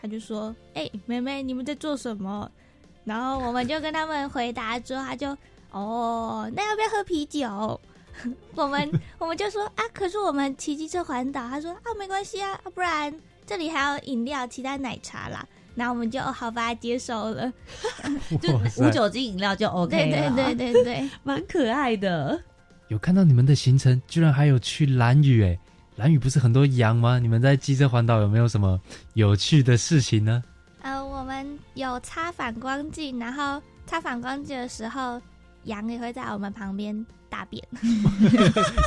[0.00, 2.50] 他就说：“哎，妹妹，你们在做什么？”
[3.04, 5.36] 然后我们就跟他们回答之后：“他就
[5.70, 7.78] 哦，那要不要喝啤酒？”
[8.56, 13.14] 我们我们就说啊，可是我们骑机车环岛，他说啊没关系啊，不然
[13.46, 15.46] 这里还有饮料、其他奶茶啦。
[15.80, 17.50] 然后我们就哦好吧，接受了，
[18.42, 20.30] 就无酒精饮料就 OK 了。
[20.36, 22.38] 对对对对对， 蛮可爱的。
[22.88, 25.58] 有看到你们的行程，居然还有去蓝屿哎！
[25.96, 27.18] 蓝屿不是很多羊吗？
[27.18, 28.78] 你们在机车环岛有没有什么
[29.14, 30.42] 有趣的事情呢？
[30.82, 35.18] 呃，我们有擦反光镜，然后擦反光镜的时候，
[35.64, 37.06] 羊也会在我们旁边。
[37.30, 37.62] 大 便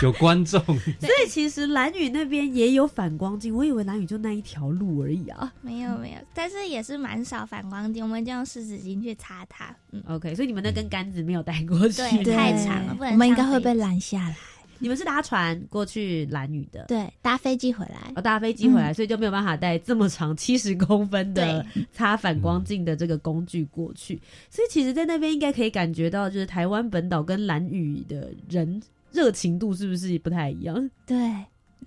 [0.02, 3.56] 有观众，所以其实蓝屿那边也有反光镜。
[3.56, 9.74] 我以为蓝屿就那一条路而已啊，没有没有，但是也是蛮少反光镜，我们就用湿纸巾去擦它。
[9.94, 12.98] 嗯，OK，所以你们那根杆子没有带过去，对，太长了。
[13.00, 14.36] 我们应该会被拦下来。
[14.80, 24.20] 你们是搭船过去蓝屿的，对，搭飞机回来，哦，搭飞机回来，所以就没有办法带这么长七十公分的擦反光镜的这个工具过去。
[24.50, 28.82] 所以其实，在那边应该可以感觉到，就是台湾本岛跟蓝屿的人
[29.12, 30.90] 热情度是不是不太一样？
[31.06, 31.18] 对，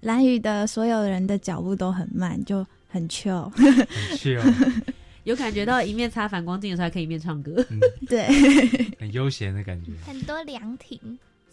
[0.00, 3.64] 蓝屿的所有人的脚步都很慢，就很 chill，很
[4.16, 4.42] chill，
[5.24, 7.64] 有感觉到一面擦反光镜的时候，还可以一面唱歌，
[8.08, 8.26] 对，
[8.98, 10.98] 很悠闲的感觉，很多凉亭。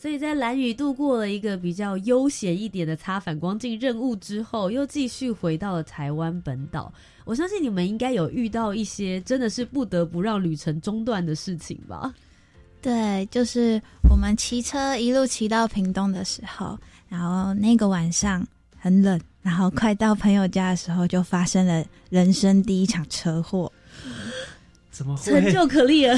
[0.03, 6.93] 所以在蓝屿度过了一个比较悠闲一点的擦反光镜任务之后，又继续回到了台湾本岛。
[7.23, 12.13] 我相信你们应该有遇到一些真的是不得不让旅程中断的事情吧？
[12.81, 18.45] 对，就是我们骑车一路骑到屏东的时候，然后那个晚上
[18.77, 23.71] 很冷，然后快到朋友家的时候，就发生了人生第一场车祸。
[24.93, 26.15] 怎么成就可立 了？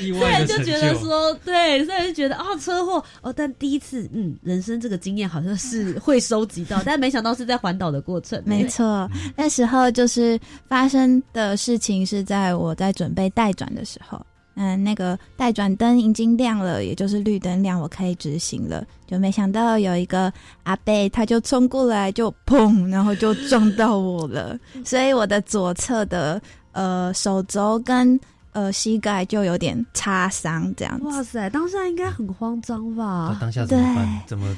[0.00, 8.40] 意外的就觉得说，对，突然就觉得哦，车祸哦，但第一次，嗯，人生这个经验好像是会收集到，但没想到是在环岛的过程。
[8.46, 10.38] 没错，那时候就是
[10.68, 26.40] 发生的事情是在我在准备待转的时候，嗯，那个待转灯已经亮了，也就是绿灯亮，我可以直行了，就没想到有一个阿贝他就冲过来，就砰，然后就撞到我了， 所以我的左侧的。
[26.72, 28.18] 呃，手肘跟
[28.52, 31.06] 呃膝盖就有点擦伤，这样子。
[31.06, 33.36] 哇塞，当下应该很慌张吧？
[33.40, 34.22] 当下怎么办？
[34.26, 34.56] 怎么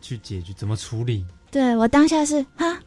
[0.00, 0.52] 去解决？
[0.54, 1.24] 怎么处理？
[1.50, 2.78] 对我当下是哈，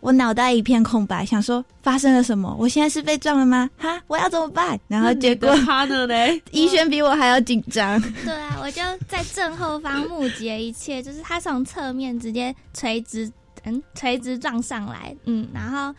[0.00, 2.54] 我脑袋一片空白，想说发生了什么？
[2.58, 3.68] 我现在是被撞了吗？
[3.78, 4.78] 哈，我要怎么办？
[4.88, 6.06] 然后结果他呢？
[6.06, 8.00] 嘞， 医轩比我还要紧张。
[8.24, 13.30] 对啊，我就在正后方目击一切，就是他从侧面直接垂直，
[13.64, 15.94] 嗯，垂直撞上来，嗯，然后。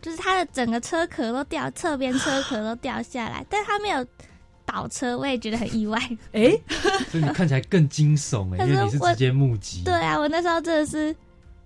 [0.00, 4.06] 就是他的整个车壳都掉，侧边车壳都掉下来， 但他没有
[4.64, 5.98] 倒车，我也觉得很意外。
[6.32, 6.56] 哎，
[7.10, 9.82] 所以你看起来更惊悚哎， 因为你是直接目击。
[9.84, 11.14] 对啊，我那时候真的是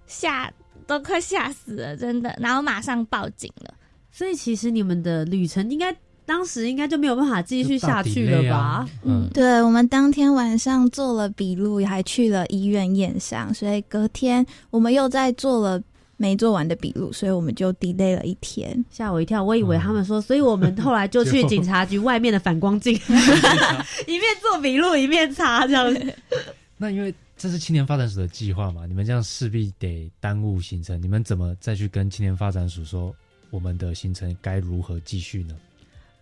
[0.06, 0.50] 吓，
[0.86, 2.34] 都快吓死了，真的。
[2.40, 3.74] 然后马上报警了。
[4.10, 8.86] 所以其实你们的旅程应该当时应该就没有办法继续下去了吧？
[9.04, 15.82] 嗯，对，我们当天晚上做了笔录，还去了医院验伤，所以隔天我们又在做了。
[16.22, 19.42] 没做完的笔录，所以我们就 delay 了一天，吓我一跳。
[19.42, 22.94] 我以为他们说，所以我们后来就去警察局外面的反光镜，
[24.06, 26.14] 一面做笔录一面擦这样子。
[26.78, 31.02] 那因为这是青年发展署的计划嘛，你们这样势必得耽误行程。
[31.02, 33.12] 你们怎么再去跟青年发展署说，
[33.50, 35.56] 我们的行程该如何继续呢？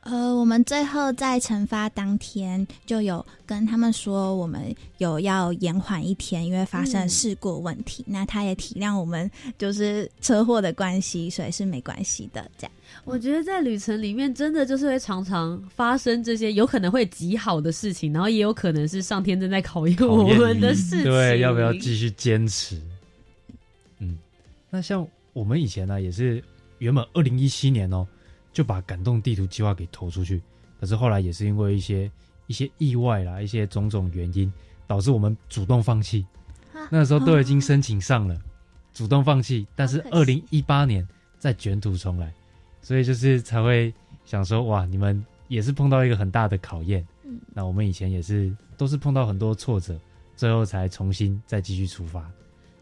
[0.03, 8.03] 呃，我们最后在惩罚当天就有跟他们说，我们有要延缓一天，因为发生事故问题。
[8.07, 12.51] 那他也体谅我们就是车祸的关系，所以是没关系的。
[12.57, 12.73] 这样，
[13.05, 21.05] 我觉得在旅程里面，真的就是会常常发生这些有可能会极好的事情，然后也有可能是上天正在考验我们的事情。
[21.05, 22.81] 对，要不要继续坚持？
[23.99, 24.19] 嗯，
[24.71, 26.43] 那像我们以前呢，也是
[26.79, 28.09] 原本二零一七年哦。
[28.53, 30.43] 就把感动地图计划给投出去，
[30.81, 32.11] 可是后来也是因为一些
[32.47, 34.53] 一些意外啦，一些种种原因，
[34.87, 36.27] 导致我们主动放弃。
[36.91, 38.37] 那时候都已经申请上了，
[38.93, 41.07] 主动放弃，但是二零一八年
[41.39, 42.33] 再卷土重来，
[42.81, 43.93] 所以就是才会
[44.25, 47.07] 想说，哇，你们也是碰到一个很大的考验。
[47.25, 49.99] 嗯，那我们以前也是都是碰到很多挫折，
[50.35, 52.29] 最后才重新再继续出发。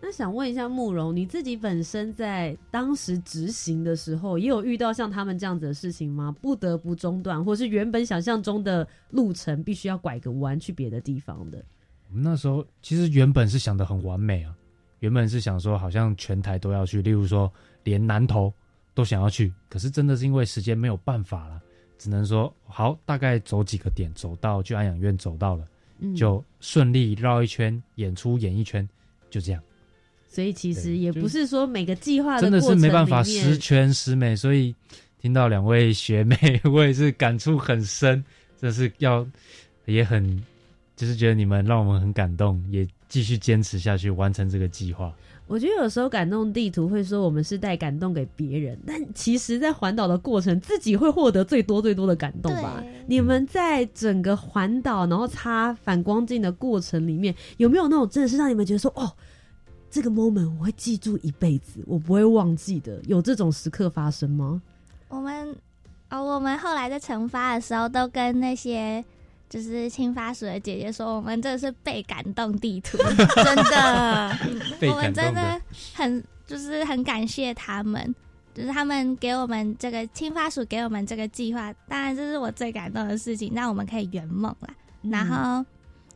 [0.08, 6.34] 那想问一下慕容，你自己本身在当时执行的时候，也有遇到像他们这样子的事情吗？
[6.40, 11.62] 不得不中断，或是原本想象中的路程必须要拐个弯去别的地方的？
[12.08, 14.56] 我们那时候其实原本是想的很完美啊，
[15.00, 17.52] 原本是想说好像全台都要去，例如说
[17.84, 18.50] 连南投
[18.94, 21.60] 都想要去，可是真的是因为时间没有办法了，
[21.98, 25.68] 只能说好，大概走几个点，走到去安养院走到了，
[26.16, 28.88] 就顺利绕一圈，演出演一圈，
[29.28, 29.62] 就这样。
[30.28, 34.74] 所以其实也不是说每个计划真的是没办法十全十美，所以
[35.20, 36.36] 听到两位学妹，
[36.70, 38.22] 我也是感触很深，
[38.60, 39.26] 这是要
[39.86, 40.42] 也很
[40.94, 45.12] 就是觉得你们让我们很感动，也继续坚持下去，完成这个计划。
[45.46, 52.84] 我觉得有时候感动地图会说我们是带感动给别人，但其实，在环岛的过程，自己会获得最多最多的感动吧。
[53.06, 59.10] 你们在整个环岛，然后擦反光镜的过程里面，有没有那种真的是让你们觉得说，哦，
[59.90, 63.00] 这个 moment 我会记住一辈子，我不会忘记的？
[63.04, 64.60] 有这种时刻发生吗？
[65.08, 65.56] 我们
[66.10, 69.04] 哦，我们后来在惩罚的时候，都跟那些。
[69.50, 72.98] 就是青发署的姐姐说，我们这是被感动地图，
[73.42, 74.38] 真 的，
[74.90, 75.58] 我们真的
[75.94, 78.14] 很就是很感谢他们，
[78.52, 84.68] 就是他们给我们这个青发署给我们这个计划，当然这是我最感动的事情，让我们可以圆梦了。
[85.00, 85.64] 然后，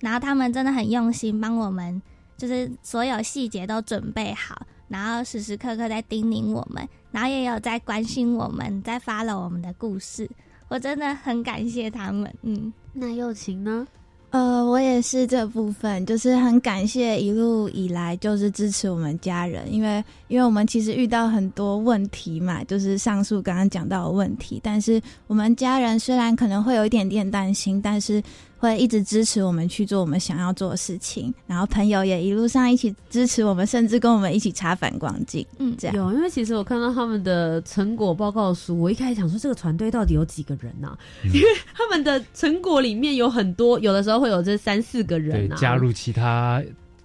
[0.00, 2.02] 然后他们真的很用心，帮我们
[2.36, 10.28] 就是所有细节都准备好，然后时时刻刻在叮咛我们，然后也有在关心我们，在发了我们的故事。
[10.68, 13.86] 我真的很感谢他们，嗯，那友情呢？
[14.30, 28.22] 呃，我也是这部分，就是很感谢一路以来就是支持我们家人，因为因为我们其实遇到很多问题嘛，就是上述刚刚讲到的问题，但是我们家人虽然可能会有一点点担心，但是。
[28.62, 35.44] 会一直支持我们去做我们想要做的事情，然后朋友也一路上一起支持我们，甚至跟我们一起插反光镜。
[35.58, 40.96] 嗯，这样有，因为其实我看到他们的成果报告书，我一开始想说这个团队到底有几个人呢？
[41.24, 46.62] 因为他们的成果里面有很多，有的时候会有这三四个人加入其他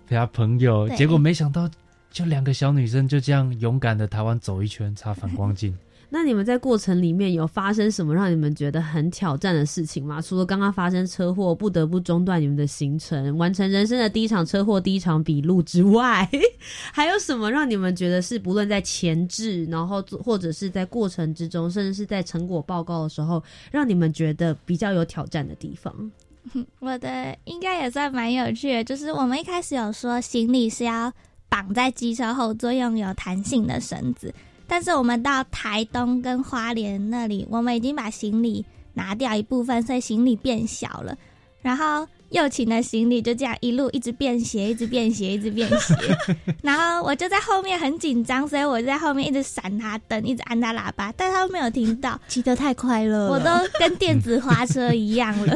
[0.08, 1.68] 其他朋友，结果没想到
[2.12, 5.76] 就两个小女生就这样勇敢的台湾走一圈插反光镜。
[6.10, 10.22] 那你们在过程里面有发生什么让你们觉得很挑战的事情吗？
[10.22, 16.30] 除了刚刚发生车祸不得不中断你们的行程，完成人生的第一场车祸第一场笔录之外，
[16.94, 26.12] 还有什么让你们觉得是不论在前置，然后或者是在过程之中，甚至是在成果报告的时候，让你们觉得比较有挑战的地方？
[26.80, 31.12] 我的应该也算蛮有趣的，就是我们一开始有说行李是要
[31.50, 34.34] 绑在机车后座，用有弹性的绳子。
[34.68, 41.18] 但是我们到台东跟花莲那里，我们已经把行李拿掉一部分，所以行李变小了。
[41.62, 45.96] 然后右琴的行李就这样一路一直变斜，一直变斜，一直变斜。
[46.62, 52.20] 然后我就在后面很紧张，所以我就在后面一直闪他灯，一直按他喇叭，但他都没有听到。
[52.28, 53.50] 骑得太快了，我都
[53.80, 55.56] 跟电子花车一样了。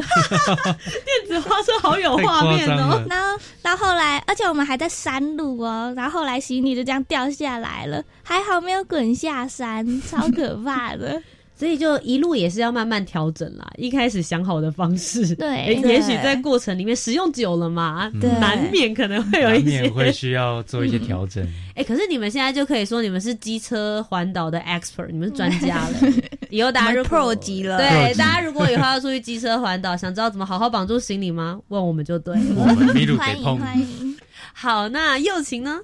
[0.70, 3.04] 电子花车好有画面哦。
[3.08, 5.92] 然后到后来，而且我们还在山路哦。
[5.96, 11.22] 然后后来行李就这样掉下来了，还好没有滚下山，超可怕的。
[11.62, 13.70] 所以就一路也是要慢慢调整啦。
[13.76, 18.10] 一开始想好的方式，对，也许在过程里面使用久了嘛，
[18.40, 21.46] 难免可能会有一些会需要做一些调整。
[21.76, 25.94] 哎，可是你们现在就可以说你们是机车环岛的 expert，你们是专家了。
[26.50, 31.60] 以后大家 pro 级了，对，大家如果以后要出去机车环岛，想知道怎么好好绑住行李吗？
[31.68, 32.34] 问我们就对。
[32.56, 34.16] 欢迎欢迎。
[34.52, 35.78] 好，那右晴呢？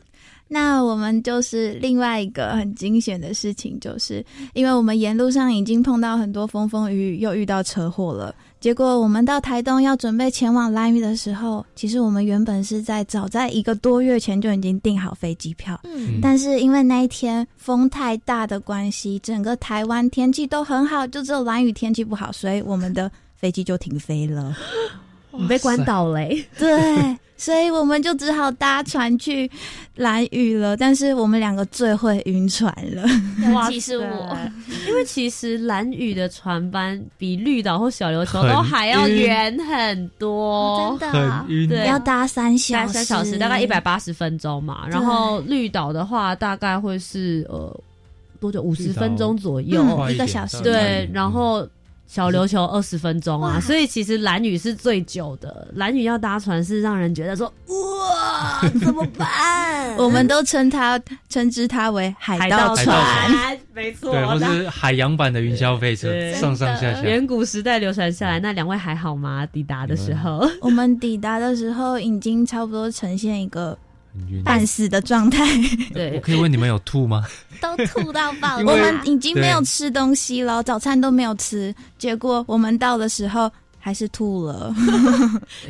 [0.48, 4.24] 那我们就是另外一个很惊险的事情，就是
[4.54, 8.34] 因为我们沿路上已经碰到很多风风雨雨，又遇到车祸了。
[8.60, 24.56] 结果我们到台东要准备前往兰屿的时候，其实我们原本是在早在一个多月前就已经订好飞机票，嗯，但是因为那一天风太大的关系，整个台湾天气都很好，就只有兰屿天气不好，所以我们的飞机就停飞了。
[25.30, 29.50] 我们被关岛嘞，对，所以我们就只好搭船去
[29.94, 30.76] 蓝屿了。
[30.76, 33.08] 但是我们两个最会晕船了，
[33.50, 34.36] 尤其是我，
[34.86, 44.86] 因为其实蓝屿的船班比绿岛或小琉球都还要远很多，真的，对，要搭三小三小时，大概一百八十分钟嘛。
[44.90, 47.74] 然后绿岛的话，大概会是呃
[48.40, 48.60] 多久？
[48.60, 50.60] 五十分钟左右，一个小时。
[50.62, 51.66] 对，然后。
[52.08, 55.68] 小琉球二十分钟啊，所以其实蓝屿是最久的。
[55.74, 59.94] 蓝屿要搭船是让人觉得说哇，怎么办？
[60.00, 60.98] 我们都称它
[61.28, 67.02] 称之它为海盗船，没错，对，或是海洋版的云霄飞车，上上下下。
[67.02, 69.44] 远古时代流传下来，那两位还好吗？
[69.44, 73.78] 抵达的时候，我们抵达的时候已经差不多呈现一个。
[74.44, 75.44] 半死的状态，
[75.92, 77.24] 对， 我可以问你们有吐吗？
[77.60, 84.74] 都吐到爆， 我们已经没有吃东西了，早餐都没有吃，结果我们到的时候还是吐了。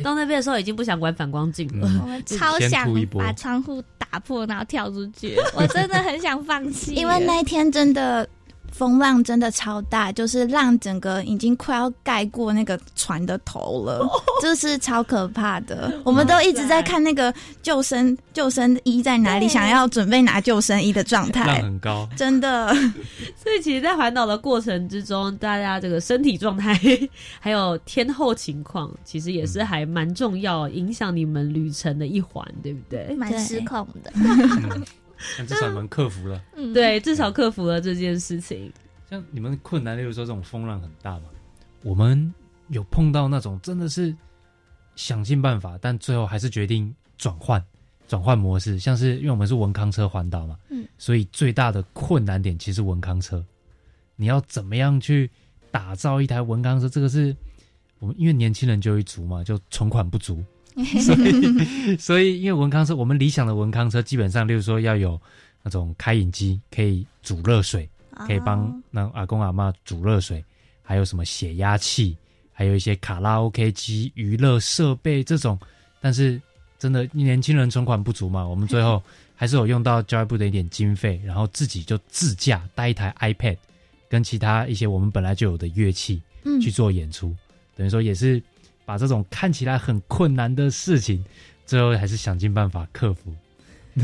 [0.03, 2.87] 到那边的时候已经不想管反光镜了，我们超想
[3.17, 5.35] 把窗户打破，然后跳出去。
[5.55, 8.27] 我真的很想放弃，因为那一天真的
[8.71, 14.07] 风浪真的超大，就是浪整个已经快要盖过那个船的头了，
[14.41, 15.93] 这是超可怕的。
[16.03, 22.73] 我们都一直在看那个救生救生衣在哪里，想要准备拿救生衣的状态，浪很高，真的。
[23.35, 26.79] 所以其实，在环岛的过程之中，大家这个身体状态
[27.39, 33.15] 还有天候情况，其实也是还蛮重要，影响你们旅程的一环，对不对？
[33.15, 34.11] 蛮失控的。
[35.37, 38.71] 但 至少你们克服了，嗯对，至少克服了这件事情。
[39.09, 41.25] 像你们困难，例如说这种风浪很大嘛，
[41.83, 42.33] 我们
[42.67, 44.15] 有碰到那种真的是
[44.95, 47.63] 想尽办法，但最后还是决定转换
[48.07, 48.77] 转换模式。
[48.77, 53.43] 像是因为我们是文康车环岛嘛，嗯，所以最大的困难点其实文康车，
[54.15, 55.29] 你要怎么样去
[55.71, 56.87] 打造一台文康车？
[56.87, 57.35] 这个是
[57.97, 60.43] 我们因为年轻人就一族嘛，就存款不足。
[60.79, 65.19] 所以，所以因为文康车，我们理想的文康车基本上，例如说要有
[65.61, 67.89] 那种开饮机，可以煮热水，
[68.27, 70.43] 可以帮那阿公阿妈煮热水，
[70.81, 72.15] 还有什么血压器，
[72.53, 75.59] 还有一些卡拉 OK 机、娱乐设备这种。
[75.99, 76.41] 但是，
[76.77, 79.03] 真的年轻人存款不足嘛，我们最后
[79.35, 83.57] 还是有用到教育部的一点经费，然后自己就自驾带一台 iPad，
[84.07, 86.21] 跟其他一些我们本来就有的乐器
[86.61, 87.35] 去做演出，
[87.75, 88.41] 等于说也是。
[88.89, 91.23] 把这种看起来很困难的事情，
[91.63, 93.31] 最后还是想尽办法克服。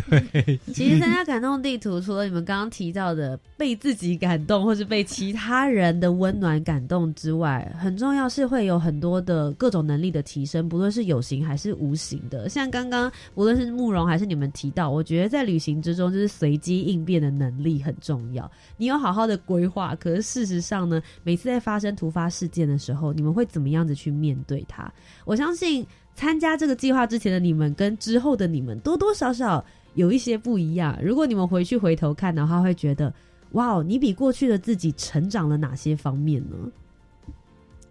[0.10, 12.48] 对，其实参加感动地图，除了你们刚刚提到的被自己感动，或是被其他人的温暖感动之外，很重要是会有很多的各种能力的提升，不论是有形还是无形的。
[12.50, 18.50] 像刚刚无论是慕容还是你们提到，我觉得在旅行之中，就是随机应变的能力很重要。
[18.78, 24.92] 你有好好的规划，可是事实上呢，每次在发生突发事件的时候，你们会怎么样子去面对它？
[25.26, 25.86] 我相信。
[26.18, 29.62] 参加这个计划之前的你们跟之后的你们多多少少
[29.96, 30.98] 有一些不一样。
[31.02, 33.12] 如果你们回去回头看的话，会觉得
[33.52, 36.56] 哇，你比过去的自己成长了哪些方面呢？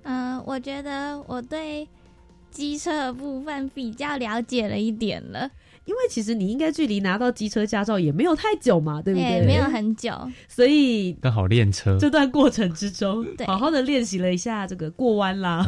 [0.04, 1.88] 嗯，我觉得我对
[2.50, 5.50] 机车的部分比较了解了一点了。
[5.86, 9.44] 因为其实你应该距离拿到机车驾照也没有太久嘛，对不对？
[9.44, 10.10] 没有很久，
[10.48, 15.62] 所以刚好练车这段过程之中，好好的练习了一下这个过弯啦，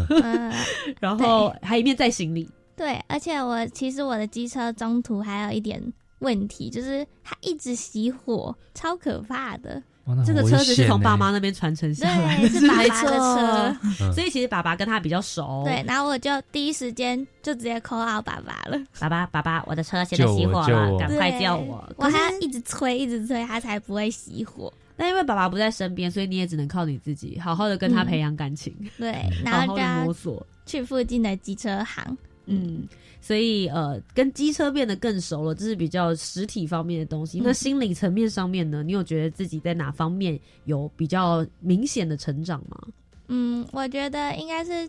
[1.00, 2.48] 然后还一面在行李。
[2.74, 9.82] 对，而且我其实我的机车中途还有一点问题，就是它一直熄火，超可怕的。
[10.24, 15.64] 这个车子是从爸妈那边传承下来的，是爸爸的车，所以其实爸爸跟他比较熟。
[15.64, 18.80] 对，然后我就第一时间就直接 call 到爸爸了。
[19.00, 21.92] 爸爸，爸爸，我的车现在熄火了，赶快叫我！
[21.96, 24.72] 我还要一直催，一直催，他才不会熄火。
[24.94, 28.72] 那因为爸爸不在身边，所以你也只能靠你自己，好好的跟他培养感情。
[28.96, 32.16] 对，然后摸索，去附近的机车行。
[32.46, 32.88] 嗯。
[33.20, 37.40] 所以，呃，跟机车变得更熟了，这是比较实体方面的东西。
[37.42, 38.84] 那心理层面上面呢？
[38.84, 42.78] 你有觉得自己在哪方面有比较明显的成长吗？
[43.26, 44.88] 嗯，我觉得应该是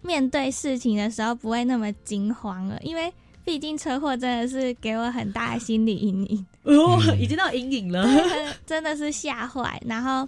[0.00, 3.12] 面对事情的时候不会那么惊慌了，因为
[3.44, 8.08] 毕竟车祸真的是给我很大的心理阴影，哦，已经到阴影了，
[8.64, 9.78] 真的是吓坏。
[9.84, 10.26] 然后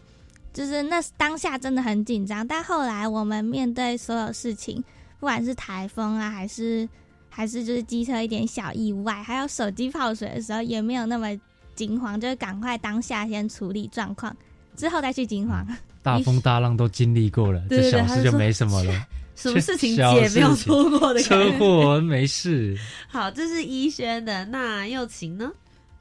[0.52, 4.84] 就是那当下真的很紧张，但后来我们面对所有事情，
[5.20, 6.88] 不管是台风啊，还是
[7.28, 11.28] 还是就是机车一点小意外，还有手机泡水的时候，也没有那么
[11.74, 14.34] 惊慌，就是赶快当下先处理状况，
[14.76, 15.66] 之后再去惊慌。
[16.02, 19.06] 大风大浪都经历过了，这小事就没什么了。
[19.34, 21.20] 什么事情姐没有错过的？
[21.20, 22.76] 车祸没事。
[23.08, 25.50] 好，这是医轩的，那又晴呢？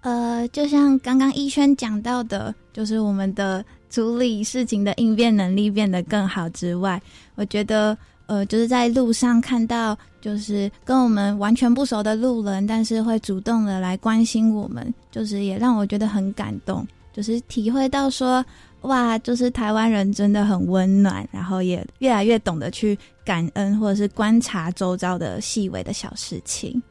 [0.01, 7.01] 呃，就像刚刚医轩讲到的，就是我们的处理事情的应变能力变得更好之外，
[7.36, 7.97] 我觉得。
[8.28, 18.45] 呃，就是在路上看到，就是跟我们完全不熟的路人，但是会主动的来关心我们，就是也让我觉得很感动，就是体会到说，
[18.82, 26.82] 哇，就是台湾人真的很温暖，然后也越来越懂得去感恩，或者是观察周遭的细微的小事情。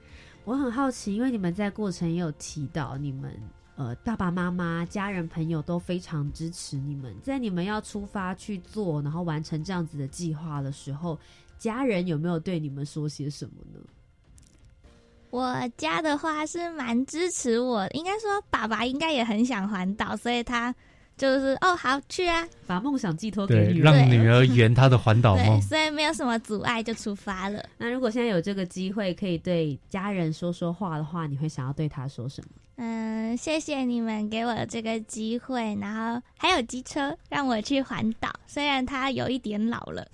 [0.44, 3.30] 我很好奇，因为你们在过程也有提到你们。
[3.76, 7.14] 呃，爸爸妈妈、家人、朋友都非常支持你们。
[7.22, 11.18] 在你们要出发去做，然后完成这样子的计划的时候，
[11.58, 13.80] 家人有没有对你们说些什么呢？
[15.30, 20.74] 我家的话是蛮支持我，应该说爸爸应该也很想环岛，所以他。
[21.18, 22.46] 就是哦，好去啊！
[22.66, 25.58] 把梦想寄托给女儿，让女儿圆她的环岛 梦。
[25.62, 27.64] 所以没有什么阻碍就出发了。
[27.78, 32.50] 那如果现在有这个机会可以对家人说说话的话，你会想要对他说什么？
[32.76, 38.30] 嗯，谢谢你们给我这个机会，然后还有机车让我去环岛。
[38.46, 40.06] 虽然它有一点老了，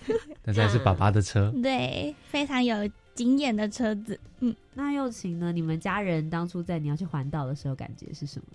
[0.44, 1.52] 但是还是爸爸的车。
[1.62, 4.18] 对，非常有经验的车子。
[4.40, 5.50] 嗯，那又晴呢？
[5.50, 8.46] 你们家人当初在你要去环岛的时候，感觉是什么？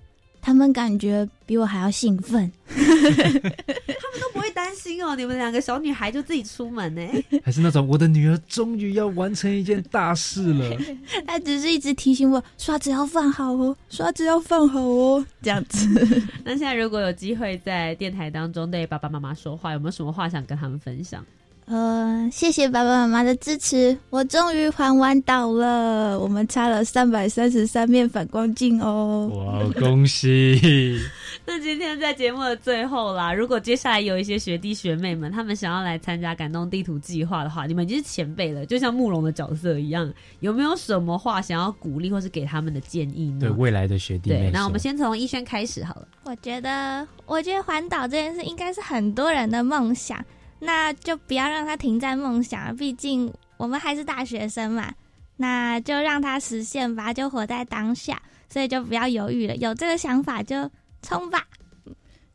[0.46, 2.52] 他们感觉比我还要兴奋。
[2.68, 3.42] 他们
[4.22, 7.02] 都不会担心哦，你们两个小女孩就自己出门呢？
[7.44, 10.78] 还是那种我的女儿终于要完成一件大事了。
[11.26, 15.88] 他只是一直提醒我刷子要放好哦，刷子要放好哦，这样子。
[16.46, 21.26] 那现在如果有机会在电台当中对爸爸妈妈说话，有没有什么话想跟他们分享？
[21.66, 26.20] 呃，谢谢爸爸妈妈的支持，我终于还完岛了。
[26.20, 29.28] 我们插了三百三十三面反光镜哦！
[29.34, 31.00] 哇，恭喜！
[31.44, 40.12] 那今天在节目的最后啦，如果接下来有一些学弟学妹们，他们想要来参加感动地图计划的话，你们已经是前辈了，就像慕容的角色一样，
[40.42, 43.40] 有没有什么话想要鼓励或是给他们的建议呢？
[43.40, 46.08] 对未来的学弟妹，那我们先从一轩开始好了。
[46.26, 50.24] 我觉得，我觉得环岛这件事应该是很多人的梦想。
[50.60, 54.94] 那就不要让他停在梦想，毕竟我们还是大学生嘛。
[55.38, 59.56] 那就让他实现吧，就活在当下，所以就不要犹豫了。
[59.58, 60.56] 有这个想法就
[61.02, 61.44] 冲吧！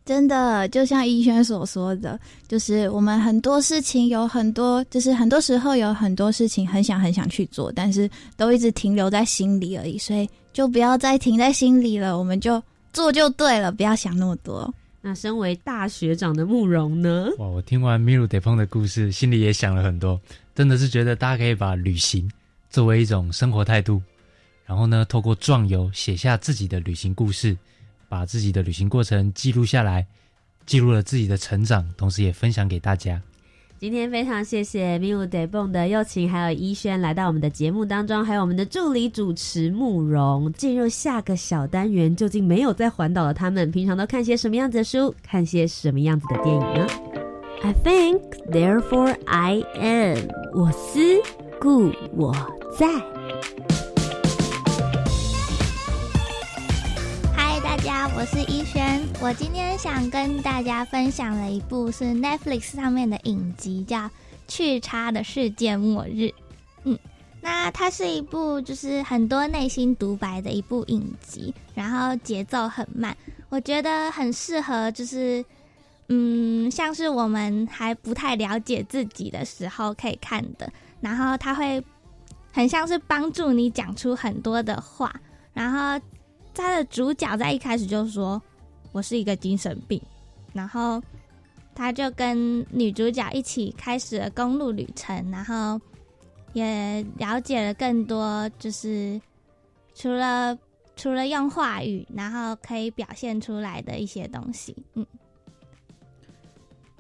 [0.05, 9.97] 真的，就像逸轩所说的，就是我们很多事情有很多，就是很多时候有很多事情很想很想去做，但是都一直停留在心里而已。
[9.97, 12.63] 所以就不要再停在心里了，我们就
[12.93, 14.73] 做就对了，不要想那么多。
[15.03, 17.29] 那身为大学长的慕容呢？
[17.39, 20.21] 哇，我听完米鲁德碰的故事，心里也想了很多。
[20.55, 22.31] 真的是觉得大家可以把旅行
[22.69, 24.03] 作为一种生活态度，
[24.67, 27.57] 然后呢，透过壮游写下自己的旅行故事，
[28.11, 30.07] 把自己的旅行过程记录下来，
[30.67, 33.21] 记录了自己的成长，同时也分享给大家。
[33.81, 40.53] 今天非常谢谢 Miu Day 蹦的友情，还有依轩来到我们的节目当中，还有我们的助理主持慕容。
[40.53, 46.87] 进入下个小单元，究竟没有在环岛的他们，平常都看些什么样子的书，看些什么样子的电影呢
[47.63, 48.21] ？I think,
[48.51, 50.29] therefore I am。
[50.53, 51.01] 我思
[51.59, 52.35] 故我
[52.79, 52.87] 在。
[58.09, 63.99] 我是依轩，我今天想跟大家分享的一部是 Netflix 上面的影集，叫
[64.49, 66.23] 《去差的世界末日》。
[66.85, 66.99] 嗯，
[67.43, 73.15] 那它是一部就是很多内心独白的一部影集，然后节奏很慢，
[73.51, 75.45] 我觉得很适合就是
[76.09, 80.73] 嗯，像是我们还不太了解自己的时候可以看的。
[81.03, 81.83] 然后它会
[82.51, 85.15] 很像是帮助你讲出很多的话，
[85.53, 86.03] 然后。
[86.53, 88.41] 他的主角在一开始就说
[88.93, 90.01] ：“我是一个精神病。”
[90.53, 91.01] 然后
[91.75, 95.81] 他就跟女主角一起开始了公路旅程，然后
[96.53, 99.21] 也了解了更多，就是
[99.95, 100.59] 除了
[100.97, 104.77] 除了用话语，然后可以表现出来的一些东西。
[104.95, 105.07] 嗯，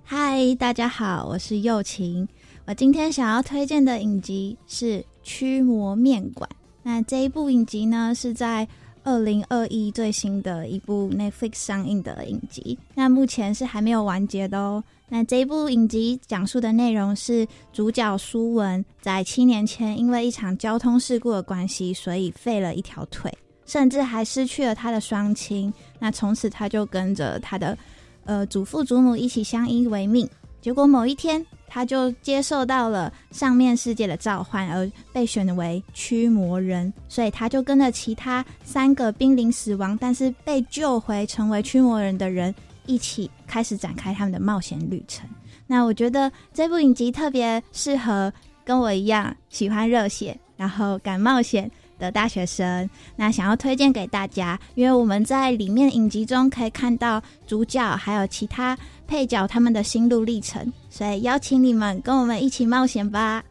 [0.05, 2.27] 嗨，大家好，我是幼晴。
[2.67, 6.49] 我今天想要推荐的影集是《驱魔面馆》。
[6.85, 8.67] 那这一部影集呢，是在。
[9.03, 14.83] 二零二一最新的一部 Netflix 上映的影集，那目前是还没有完结的哦。
[15.09, 23.33] 那这一部影集讲述的内容是主角苏文在七年前因为一场交通事故的关系，所以废了一条腿，
[23.67, 25.73] 甚至还失去了他的双亲。
[25.99, 27.77] 那从此他就跟着他的
[28.25, 30.29] 呃祖父祖母一起相依为命。
[30.61, 31.45] 结果某一天。
[31.73, 42.53] 他就接受到了上面世界的召唤，而被选为驱魔人，所以他就跟着其他三个濒临死亡但是被救回成为驱魔人的人
[42.87, 45.31] 一起开始展开他们的冒险旅程。
[45.69, 48.33] 那我觉得这部影集特别适合
[48.65, 51.71] 跟我一样喜欢热血，然后敢冒险。
[52.01, 58.77] 的大学生，那想要推荐给大家，因为我们在里面影集中可以看到主角还有其他
[59.07, 63.45] 配角他们的心路历程，所以邀请你们跟我们一起冒险吧。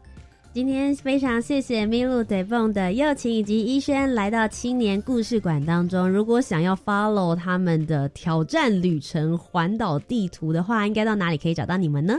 [0.51, 6.09] 今天非常谢谢咪露得蹦的友情以及医轩来到青年故事馆当中。
[6.09, 12.17] 如果想要 follow 他们的挑战旅程环岛地图的话，应该到哪里可以找到你们呢？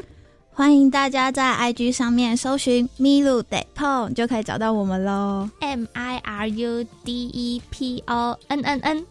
[0.52, 5.48] 欢迎大家在 IG 上面搜寻 Milu Depon，就可以找到我们喽。
[5.60, 9.06] M I R U D E P O N N N。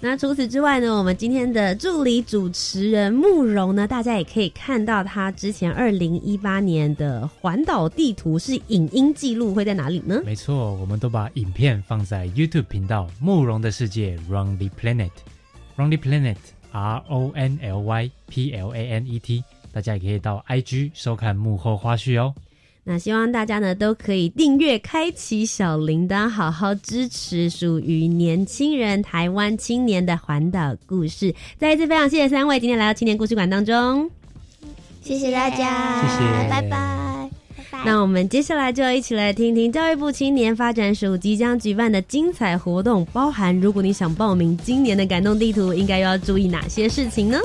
[0.00, 10.20] 那除此之外呢，我们今天的助理主持人慕容呢，大家也可以看到他之前二零一八年的环岛地图是影音记录，会在哪里呢？
[10.24, 19.06] 没错，我们都把影片放在 YouTube 频道“慕容的世界 ”（Run the Planet），Run the Planet，R O N L Y P L A N
[19.06, 19.42] E T。
[19.74, 22.32] 大家也可以到 IG 收看幕后花絮哦。
[22.84, 31.34] 那希望大家呢都可以订阅、开启小铃铛，好好支持属于年轻人、台湾青年的环岛故事。
[31.58, 34.08] 再一次非常谢谢三位今天来到青年故事馆当中，
[35.02, 37.82] 谢谢大家，谢谢，拜拜，拜拜。
[37.84, 47.40] 那我们接下来就要一起来听听教育部青年发展署即将举办的精彩活动，包含如果你想报名今年的感动地图，应该要注意哪些事情呢？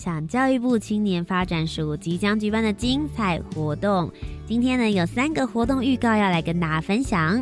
[0.00, 4.10] 享教育部青年发展署即将举办的精彩活动。
[4.46, 7.36] 今天呢有三个活动预告要来跟大家分享。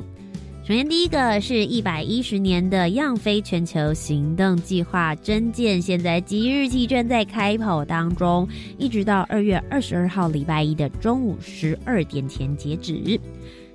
[0.65, 8.47] 首先，第一个是一百一十年的样飞全球行动计划征件，现在即日起正在开跑当中，
[8.77, 13.19] 一直到二月二十二号礼拜一的中午十二点前截止。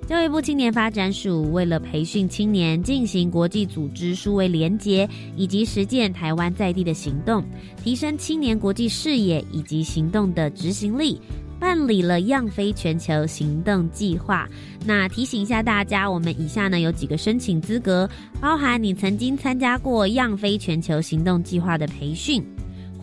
[0.06, 7.42] 教育部青年发展署为了培训青年进行国际组织数位连结，以及实践台湾在地的行动，
[7.82, 11.18] 提升青年国际视野以及行动的执行力。
[11.58, 14.46] 办理了样飞全球行动计划。
[14.84, 18.06] 那提醒一下大家，我们以下呢有几个申请资格，
[18.38, 22.44] 包含你曾经参加过样飞全球行动计划的培训，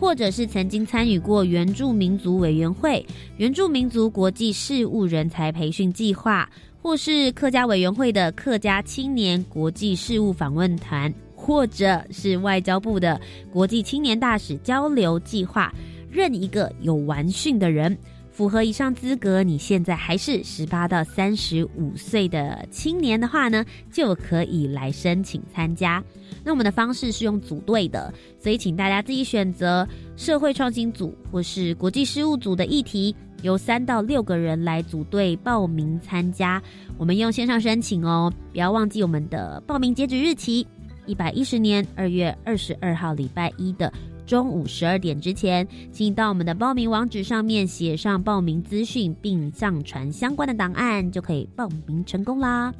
[0.02, 6.50] 或者是曾经参与过原住民族委员会、原住民族国际事务人才培训计划，
[6.82, 13.20] 或是客家委员会的客家青年国际事务访问团，或者是外交部的
[13.52, 15.72] 国际青年大使交流计划，
[16.10, 17.96] 任一个有完训的人。
[18.32, 23.62] 符合以上资格，你现在还是十八到三十五岁的青年的话呢，
[23.92, 26.02] 就可以来申请参加。
[26.42, 36.60] 那我们的方式是用组队的，所以请大家自己选择社会创新组或是国际事务组的议题，由三到六个人来组队报名参加。
[36.96, 40.66] 我们用线上申请哦，不要忘记我们的报名截止日期：
[41.04, 43.92] 一百一十年二月二十二号礼拜一的。
[44.26, 52.72] 中午十二点之前，请到我们的报名网址上面写上报名资讯，并上传相关的档案，就可以报名成功啦。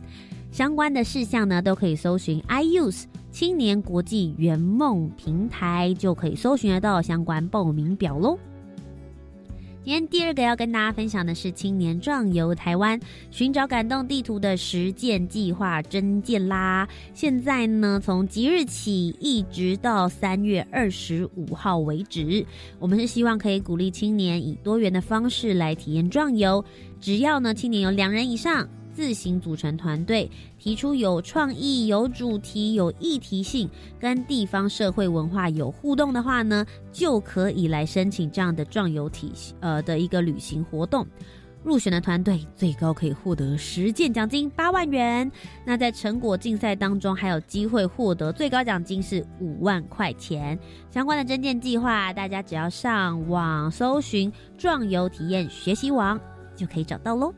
[0.51, 8.39] 相关的事项呢，都可以搜寻 iUse 青年国际圆梦平台，就可以搜寻得到相关报名表喽。
[9.85, 13.01] 今天第二个要跟大家分享的是青年壮游台湾，
[13.33, 16.89] 寻找感动地图的实践计划真见啦。
[17.15, 22.47] 现在呢，从即日起一直到三月二十五号为止，
[22.79, 26.65] 我们是希望可以鼓励青年以多元的方式来体验壮游。
[27.01, 28.69] 只要呢，青年有两人以上。
[28.93, 33.69] 自行组成团队，提出有创意、有主题、有议题性，
[33.99, 41.07] 跟地方社会文化有互动的话呢，就可以来申请这样的壮游体呃的一个旅行活动。
[41.65, 45.31] 入选的团队最高可以获得实践奖金八万元。
[45.65, 50.59] 那在成果竞赛当中，还有机会获得最高奖金是五万块钱。
[50.91, 56.21] 相关的征件计划，大家只要上网搜寻“壮游体验学习网”
[56.57, 57.33] 就可以找到喽。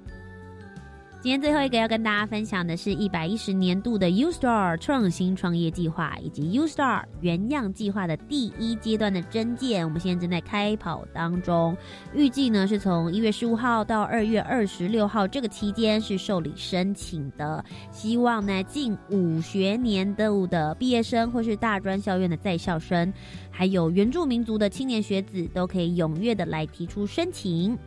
[1.25, 11.75] 今天最后一个要跟大家分享的是一百一十年度的 U Star 创新创业计划以及 U Star 原样计划的第一阶段的征件，我们现在正在开跑当中。
[12.15, 17.65] 预计呢是从一月十五号到二月二十六号这个期间是受理申请的。
[17.91, 23.11] 希望呢近五学年度的毕业生或是大专校院的在校生，
[23.51, 27.79] 还有原住民族的青年学子都可以踊跃的来提出申请。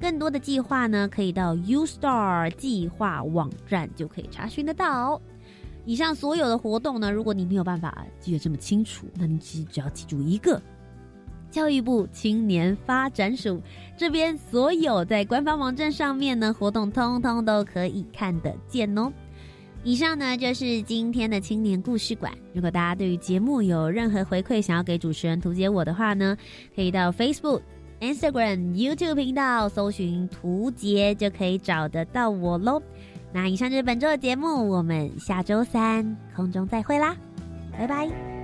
[0.00, 5.20] 更多的计划呢，可以到 U Star 计划网站就可以查询得到。
[5.84, 10.60] 以上所有的活动呢，如果你没有办法记得这么清楚，那你其实只要记住一个：
[11.50, 13.62] 教育部青年发展署
[13.96, 19.12] 这边所有在官方网站上面呢活动，通通都可以看得见哦。
[19.84, 22.32] 以上呢就是今天的青年故事馆。
[22.52, 26.36] 如果大家对于节目有任何回馈，想要给主持人图解我的话呢，
[26.74, 27.62] 可以到 Facebook。
[28.00, 32.82] Instagram、YouTube 频道搜寻“图杰”就可以找得到我喽。
[33.32, 37.16] 那以上就是本周的节目，我们下周三空中再会啦，
[37.72, 38.35] 拜拜。